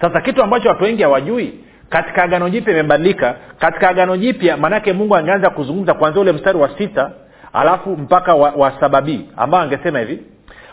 Sasa 0.00 0.20
kitu 0.20 0.42
ambacho 0.42 0.68
watu 0.68 0.84
wengi 0.84 1.02
hawajui 1.02 1.54
katika 1.88 2.22
agano 2.22 2.48
jipya 2.50 2.72
imebadilika. 2.74 3.34
Katika 3.58 3.88
agano 3.88 4.16
jipya 4.16 4.56
maanake 4.56 4.92
mungu 4.92 5.16
angeanza 5.16 5.50
kuzungumza 5.50 5.94
kwanzia 5.94 6.22
ule 6.22 6.32
mstari 6.32 6.58
wa 6.58 6.78
sita 6.78 7.10
alafu 7.52 7.90
mpaka 7.96 8.34
wa, 8.34 8.50
wa 8.50 8.80
sababii 8.80 9.26
ambao 9.36 9.60
angesema 9.60 9.98
hivi. 9.98 10.22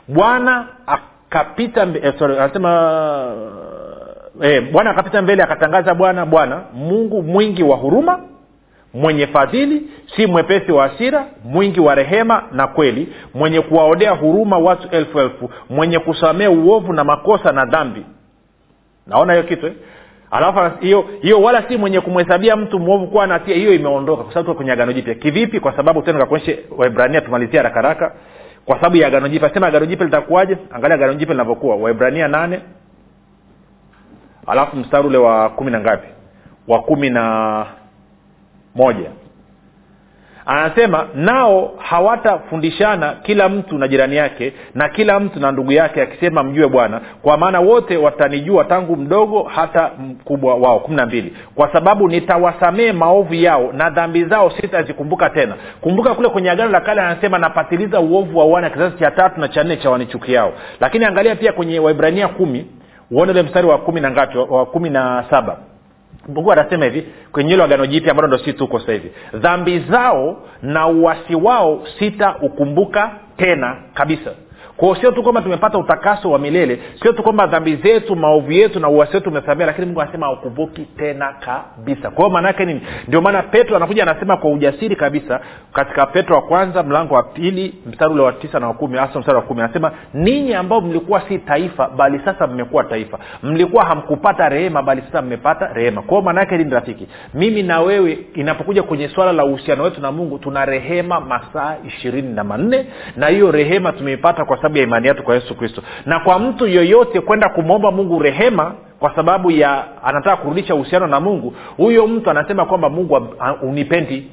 Bwana 0.07 0.67
akapita 0.87 1.87
eh, 2.03 2.13
anasema 2.21 2.69
eh, 4.41 4.71
bwana 4.71 4.89
akapita 4.89 5.21
mbele 5.21 5.43
akatangaza 5.43 5.93
bwana 5.95 6.25
bwana 6.25 6.61
mungu 6.73 7.23
mwingi 7.23 7.63
wa 7.63 7.77
huruma 7.77 8.19
mwenye 8.93 9.27
fadhili 9.27 9.81
si 10.15 10.27
mwepesi 10.27 10.71
wa 10.71 10.85
asira 10.85 11.25
mwingi 11.43 11.79
wa 11.79 11.95
rehema 11.95 12.43
na 12.51 12.67
kweli 12.67 13.13
mwenye 13.33 13.61
kuwaodea 13.61 14.11
huruma 14.11 14.57
watu 14.57 14.87
elfu 14.95 15.19
elfu 15.19 15.49
mwenye 15.69 15.99
kusamea 15.99 16.51
uovu 16.51 16.93
na 16.93 17.03
makosa 17.03 17.51
na 17.51 17.65
dhambi. 17.65 18.05
Naona 19.07 19.33
hiyo 19.33 19.45
kitu 19.45 19.67
eh? 19.67 19.73
alafu 20.31 20.77
hiyo 20.79 21.05
hiyo 21.21 21.41
wala 21.41 21.63
si 21.67 21.77
mwenye 21.77 22.01
kumhesabia 22.01 22.55
mtu 22.55 22.79
mwovu 22.79 23.07
kuwa 23.07 23.27
natia 23.27 23.55
hiyo 23.55 23.73
imeondoka 23.73 24.23
kwa 24.23 24.33
sababu 24.33 24.55
kwenye 24.55 24.71
agano 24.71 24.93
jipya. 24.93 25.15
Kivipi? 25.15 25.59
Kwa 25.59 25.75
sababu 25.75 26.01
tena 26.01 26.19
kakuonyeshe 26.19 26.59
waibrania 26.77 27.21
tumalizia 27.21 27.59
haraka 27.59 27.75
haraka. 27.81 28.15
Kwa 28.65 28.75
sababu 28.75 28.95
ya 28.97 29.07
agano 29.07 29.27
jipya 29.27 29.49
sema 29.53 29.67
agano 29.67 29.85
jipya 29.85 30.05
litakuwaje? 30.05 30.57
Angalia 30.71 30.95
agano 30.95 31.13
jipya 31.13 31.33
linavyokuwa. 31.33 31.75
Waibrania 31.75 32.27
nane 32.27 32.59
alafu 34.47 34.75
mstari 34.77 35.07
ule 35.07 35.17
wa 35.17 35.49
kumi 35.49 35.71
na 35.71 35.79
ngapi? 35.79 36.07
Wa 36.67 36.81
kumi 36.81 37.09
na 37.09 37.65
moja. 38.75 39.09
Anasema 40.45 41.07
nao 41.15 41.71
hawatafundishana 41.77 43.13
kila 43.23 43.49
mtu 43.49 43.77
na 43.77 43.87
jirani 43.87 44.15
yake 44.15 44.53
na 44.75 44.89
kila 44.89 45.19
mtu 45.19 45.39
na 45.39 45.51
ndugu 45.51 45.71
yake 45.71 46.01
akisema 46.01 46.43
mjue 46.43 46.67
bwana 46.67 47.01
kwa 47.21 47.37
maana 47.37 47.59
wote 47.59 47.97
watanijua 47.97 48.63
tangu 48.63 48.95
mdogo 48.95 49.43
hata 49.43 49.91
mkubwa 49.99 50.55
wao. 50.55 50.79
Kumi 50.79 50.95
na 50.97 51.05
mbili. 51.05 51.33
Kwa 51.55 51.73
sababu 51.73 52.07
nitawasamee 52.07 52.91
maovu 52.91 53.33
yao 53.33 53.71
na 53.73 53.89
dhambi 53.89 54.25
zao 54.25 54.51
sitazikumbuka 54.61 55.29
tena. 55.29 55.55
Kumbuka 55.81 56.13
kule 56.13 56.29
kwenye 56.29 56.49
agano 56.51 56.71
la 56.71 56.81
kale 56.81 57.01
anasema 57.01 57.37
napatiliza 57.37 57.99
uovu 57.99 58.37
wa 58.39 58.45
wana 58.45 58.69
kizazi 58.69 58.97
cha 58.97 59.11
tatu 59.11 59.39
na 59.39 59.47
cha 59.47 59.63
nne 59.63 59.77
cha 59.77 59.89
wanichukiao. 59.89 60.53
Lakini 60.79 61.05
angalia 61.05 61.35
pia 61.35 61.51
kwenye 61.53 61.79
waibrania 61.79 62.27
kumi 62.27 62.65
uone 63.11 63.31
ule 63.31 63.43
mstari 63.43 63.67
wa 63.67 63.77
kumi 63.77 64.01
na 64.01 64.11
ngapi 64.11 64.37
wa 64.37 64.65
kumi 64.65 64.89
na 64.89 65.25
saba. 65.29 65.57
Mungu 66.27 66.51
anasema 66.51 66.85
hivi 66.85 67.07
kwenye 67.31 67.49
hilo 67.49 67.63
agano 67.63 67.85
jipya 67.85 68.11
ambalo 68.11 68.27
ndo 68.27 68.37
si 68.37 68.53
tuko 68.53 68.79
sasa 68.79 68.91
hivi. 68.91 69.11
Dhambi 69.33 69.79
zao 69.79 70.37
na 70.61 70.87
uwasi 70.87 71.35
wao 71.35 71.83
sita 71.99 72.35
ukumbuka 72.41 73.11
tena 73.37 73.77
kabisa 73.93 74.31
kwao 74.81 74.95
sio 74.95 75.11
tu 75.11 75.23
kwamba 75.23 75.41
tumepata 75.41 75.77
utakaso 75.77 76.31
wa 76.31 76.39
milele 76.39 76.79
sio 77.01 77.13
tu 77.13 77.23
kwamba 77.23 77.47
dhambi 77.47 77.75
zetu 77.75 78.15
maovu 78.15 78.51
yetu 78.51 78.79
na 78.79 78.89
uasi 78.89 79.15
wetu 79.15 79.29
umesamea 79.29 79.67
lakini 79.67 79.87
mungu 79.87 80.01
anasema 80.01 80.27
aukumbuki 80.27 80.81
tena 80.81 81.33
kabisa. 81.39 82.09
Kwa 82.09 82.17
hiyo 82.25 82.29
maanaake 82.29 82.65
nini? 82.65 82.81
Ndio 83.07 83.21
maana 83.21 83.43
petro 83.43 83.75
anakuja 83.75 84.03
anasema 84.03 84.37
kwa 84.37 84.51
ujasiri 84.51 84.95
kabisa 84.95 85.39
katika 85.73 86.05
petro 86.05 86.35
wa 86.35 86.41
kwanza 86.41 86.83
mlango 86.83 87.15
wa 87.15 87.23
pili 87.23 87.73
mstari 87.85 88.13
ule 88.13 88.23
wa 88.23 88.33
tisa 88.33 88.59
na 88.59 88.67
wa 88.67 88.73
kumi 88.73 88.97
hasa 88.97 89.19
mstari 89.19 89.35
wa 89.37 89.41
kumi 89.43 89.61
anasema 89.61 89.91
ninyi 90.13 90.53
ambao 90.53 90.81
mlikuwa 90.81 91.21
si 91.27 91.37
taifa 91.37 91.89
bali 91.89 92.21
sasa 92.25 92.47
mmekuwa 92.47 92.83
taifa. 92.83 93.19
Mlikuwa 93.43 93.85
hamkupata 93.85 94.49
rehema 94.49 94.83
bali 94.83 95.01
sasa 95.01 95.21
mmepata 95.21 95.73
rehema. 95.73 96.01
Kwao 96.01 96.21
maanaake 96.21 96.57
nini 96.57 96.71
rafiki? 96.71 97.07
Mimi 97.33 97.63
na 97.63 97.81
wewe 97.81 98.19
inapokuja 98.33 98.83
kwenye 98.83 99.09
swala 99.09 99.31
la 99.31 99.45
uhusiano 99.45 99.83
wetu 99.83 100.01
na 100.01 100.11
mungu 100.11 100.37
tuna 100.39 100.65
rehema 100.65 101.19
masaa 101.19 101.75
ishirini 101.87 102.33
na 102.33 102.43
manne 102.43 102.85
na 103.15 103.27
hiyo 103.27 103.51
rehema 103.51 103.91
tumeipata 103.91 104.45
kwa 104.45 104.57
sababu 104.57 104.70
ya 104.77 104.83
imani 104.83 105.07
yetu 105.07 105.23
kwa 105.23 105.35
yesu 105.35 105.55
kristo. 105.55 105.81
Na 106.05 106.19
kwa 106.19 106.39
mtu 106.39 106.67
yoyote 106.67 107.21
kwenda 107.21 107.49
kumwomba 107.49 107.91
mungu 107.91 108.19
rehema 108.19 108.73
kwa 108.99 109.15
sababu 109.15 109.51
ya 109.51 109.83
anataka 110.03 110.37
kurudisha 110.37 110.75
uhusiano 110.75 111.07
na 111.07 111.19
mungu 111.19 111.53
huyo 111.77 112.07
mtu 112.07 112.29
anasema 112.29 112.65
kwamba 112.65 112.89
mungu 112.89 113.27
unipendi. 113.61 114.27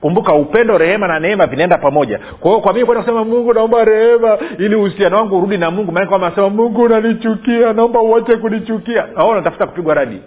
Kumbuka 0.00 0.34
upendo 0.34 0.78
rehema 0.78 1.08
na 1.08 1.20
neema 1.20 1.46
vinaenda 1.46 1.78
pamoja. 1.78 2.18
Kwa 2.40 2.50
hiyo 2.50 2.60
kwa 2.62 2.72
mimi 2.72 2.86
kwenda 2.86 3.02
kusema 3.02 3.24
mungu 3.24 3.54
naomba 3.54 3.84
rehema 3.84 4.38
ili 4.58 4.74
uhusiano 4.74 5.16
wangu 5.16 5.38
urudi 5.38 5.58
na 5.58 5.70
mungu 5.70 5.92
maana 5.92 6.06
kwamba 6.06 6.26
anasema 6.26 6.50
mungu 6.50 6.82
unanichukia 6.82 7.72
naomba 7.72 8.00
uache 8.02 8.36
kunichukia. 8.36 9.16
Au 9.16 9.28
unatafuta 9.30 9.66
kupigwa 9.66 9.94
radi. 9.94 10.20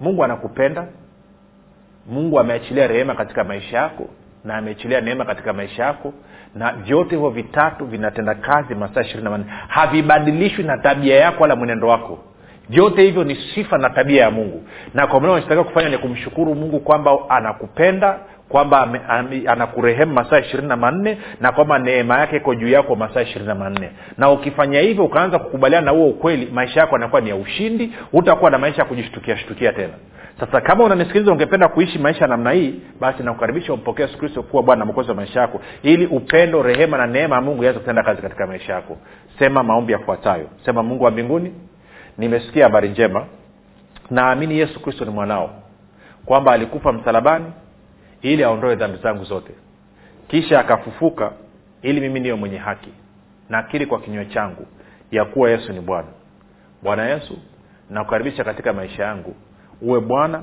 Mungu 0.00 0.24
anakupenda. 0.24 0.86
Mungu 2.10 2.40
ameachilia 2.40 2.86
rehema 2.86 3.14
katika 3.14 3.44
maisha 3.44 3.76
yako 3.76 4.06
na 4.44 4.54
ameachilia 4.56 5.00
neema 5.00 5.24
katika 5.24 5.52
maisha 5.52 5.84
yako 5.84 6.12
na 6.54 6.72
vyote 6.72 7.10
hivyo 7.10 7.30
vitatu 7.30 7.86
vinatenda 7.86 8.34
kazi 8.34 8.74
masaa 8.74 9.00
ishirini 9.00 9.24
na 9.24 9.30
manne. 9.30 9.46
Havibadilishwi 9.68 10.64
na 10.64 10.78
tabia 10.78 11.16
yako 11.16 11.42
wala 11.42 11.56
mwenendo 11.56 11.88
wako. 11.88 12.18
Vyote 12.68 13.02
hivyo 13.02 13.24
ni 13.24 13.34
sifa 13.54 13.78
na 13.78 13.90
tabia 13.90 14.22
ya 14.22 14.30
mungu. 14.30 14.62
Na 14.94 15.06
kwa 15.06 15.20
maana 15.20 15.32
unachotakiwa 15.32 15.64
kufanya 15.64 15.88
ni 15.88 15.98
kumshukuru 15.98 16.54
mungu 16.54 16.80
kwamba 16.80 17.10
anakupenda 17.28 18.18
kwamba 18.48 18.88
anakurehemu 19.46 20.12
masaa 20.12 20.38
ishirini 20.38 20.68
na 20.68 20.76
manne 20.76 21.18
na 21.40 21.52
kwamba 21.52 21.78
neema 21.78 22.18
yake 22.18 22.36
iko 22.36 22.54
juu 22.54 22.68
yako 22.68 22.96
masaa 22.96 23.22
ishirini 23.22 23.46
na 23.48 23.54
manne. 23.54 23.90
Na 24.18 24.30
ukifanya 24.30 24.80
hivyo 24.80 25.04
ukaanza 25.04 25.38
kukubaliana 25.38 25.84
na 25.86 25.90
huo 25.92 26.08
ukweli 26.08 26.48
maisha 26.52 26.80
yako 26.80 26.92
yanakuwa 26.94 27.20
ni 27.20 27.28
ya 27.30 27.36
ushindi 27.36 27.92
hutakuwa 28.12 28.50
na 28.50 28.58
maisha 28.58 28.78
ya 28.82 28.88
kujishtukia 28.88 29.36
shtukia 29.36 29.72
tena 29.72 29.92
sasa 30.40 30.60
kama 30.60 30.84
unanisikiliza 30.84 31.32
ungependa 31.32 31.68
kuishi 31.68 31.98
maisha 31.98 32.26
namna 32.26 32.50
hii 32.50 32.80
basi 33.00 33.22
nakukaribisha 33.22 33.72
umpokee 33.72 34.02
yesu 34.02 34.18
kristo 34.18 34.42
kuwa 34.42 34.62
bwana 34.62 34.84
mkozi 34.84 35.08
wa 35.08 35.14
maisha 35.14 35.40
yako 35.40 35.60
ili 35.82 36.06
upendo 36.06 36.62
rehema 36.62 36.98
na 36.98 37.06
neema 37.06 37.36
ya 37.36 37.42
mungu 37.42 37.62
iweze 37.62 37.78
kutenda 37.78 38.02
kazi 38.02 38.22
katika 38.22 38.46
maisha 38.46 38.72
yako. 38.72 38.96
Sema 39.38 39.62
maombi 39.62 39.92
yafuatayo. 39.92 40.48
Sema 40.64 40.82
mungu 40.82 41.04
wa 41.04 41.10
mbinguni 41.10 41.54
nimesikia 42.18 42.64
habari 42.64 42.88
njema. 42.88 43.26
Naamini 44.10 44.58
yesu 44.58 44.80
kristo 44.82 45.04
ni 45.04 45.10
mwanao 45.10 45.50
kwamba 46.26 46.52
alikufa 46.52 46.92
msalabani 46.92 47.46
ili 48.22 48.44
aondoe 48.44 48.74
dhambi 48.76 48.98
zangu 49.02 49.24
zote. 49.24 49.52
Kisha 50.28 50.60
akafufuka 50.60 51.32
ili 51.82 52.00
mimi 52.00 52.20
niwe 52.20 52.34
mwenye 52.36 52.58
haki 52.58 52.90
nakiri 53.48 53.86
kwa 53.86 54.00
kinywa 54.00 54.24
changu 54.24 54.66
ya 55.10 55.24
kuwa 55.24 55.50
yesu 55.50 55.72
ni 55.72 55.80
bwana. 55.80 56.08
Bwana 56.82 57.08
yesu 57.08 57.38
nakukaribisha 57.90 58.44
katika 58.44 58.72
maisha 58.72 59.04
yangu 59.04 59.34
uwe 59.82 60.00
bwana 60.00 60.42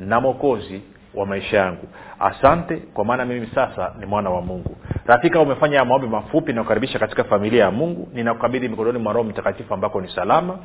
na 0.00 0.20
mwokozi 0.20 0.82
wa 1.14 1.26
maisha 1.26 1.56
yangu. 1.56 1.88
Asante 2.20 2.76
kwa 2.76 3.04
maana 3.04 3.24
mimi 3.24 3.48
sasa 3.54 3.94
ni 4.00 4.06
mwana 4.06 4.30
wa 4.30 4.40
mungu. 4.42 4.76
Rafika 5.06 5.40
umefanya 5.40 5.84
maombi 5.84 6.06
mafupi 6.06 6.52
nakukaribisha 6.52 6.98
katika 6.98 7.24
familia 7.24 7.64
ya 7.64 7.70
mungu. 7.70 8.08
Ninakukabidhi 8.14 8.68
mikononi 8.68 8.98
mwa 8.98 9.12
roho 9.12 9.28
mtakatifu 9.28 9.74
ambako 9.74 10.00
ni 10.00 10.08
salama. 10.08 10.58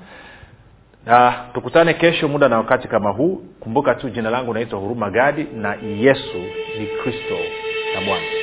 Na 1.06 1.34
tukutane 1.54 1.94
kesho 1.94 2.28
muda 2.28 2.50
na 2.50 2.58
wakati 2.58 2.88
kama 2.88 3.10
huu. 3.10 3.42
Kumbuka 3.60 3.96
tu 3.96 4.10
jina 4.10 4.30
langu 4.30 4.54
naitwa 4.54 4.80
huruma 4.80 5.10
gadi 5.10 5.44
na 5.56 5.76
yesu 6.00 6.38
ni 6.80 6.86
kristo 6.86 7.36
na 7.96 8.02
bwana 8.08 8.43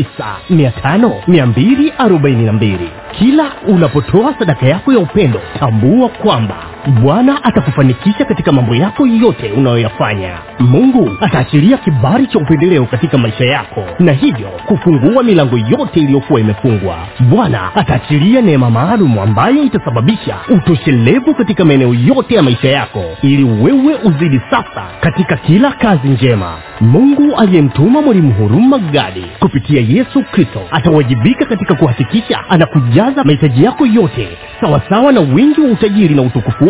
5242 0.00 2.78
kila 3.12 3.52
unapotoa 3.68 4.34
sadaka 4.38 4.66
yako 4.66 4.92
ya 4.92 4.98
upendo 4.98 5.40
tambua 5.58 6.08
kwamba 6.08 6.56
bwana 6.88 7.44
atakufanikisha 7.44 8.24
katika 8.24 8.52
mambo 8.52 8.74
yako 8.74 9.06
yote 9.06 9.52
unayoyafanya. 9.52 10.38
Mungu 10.58 11.10
ataachilia 11.20 11.76
kibari 11.78 12.26
cha 12.26 12.38
upendeleo 12.38 12.84
katika 12.84 13.18
maisha 13.18 13.44
yako 13.44 13.84
na 13.98 14.12
hivyo 14.12 14.48
kufungua 14.66 15.22
milango 15.22 15.58
yote 15.58 16.00
iliyokuwa 16.00 16.40
imefungwa. 16.40 16.96
Bwana 17.20 17.74
ataachilia 17.74 18.40
neema 18.40 18.70
maalum 18.70 19.18
ambayo 19.18 19.62
itasababisha 19.62 20.36
utoshelevu 20.48 21.34
katika 21.34 21.64
maeneo 21.64 21.94
yote 21.94 22.34
ya 22.34 22.42
maisha 22.42 22.68
yako 22.68 23.04
ili 23.22 23.44
wewe 23.44 23.94
uzidi 24.04 24.40
sasa 24.50 24.84
katika 25.00 25.36
kila 25.36 25.70
kazi 25.72 26.08
njema. 26.08 26.52
Mungu 26.80 27.36
aliyemtuma 27.36 28.02
mwalimu 28.02 28.32
huruma 28.32 28.78
gadi 28.78 29.24
kupitia 29.40 29.80
yesu 29.80 30.22
kristo 30.32 30.60
atawajibika 30.70 31.44
katika 31.46 31.74
kuhakikisha 31.74 32.38
anakujaza 32.48 33.24
mahitaji 33.24 33.64
yako 33.64 33.86
yote 33.86 34.28
sawasawa 34.60 35.12
na 35.12 35.20
wingi 35.20 35.60
wa 35.60 35.68
utajiri 35.70 36.14
na 36.14 36.22
utukufu 36.22 36.69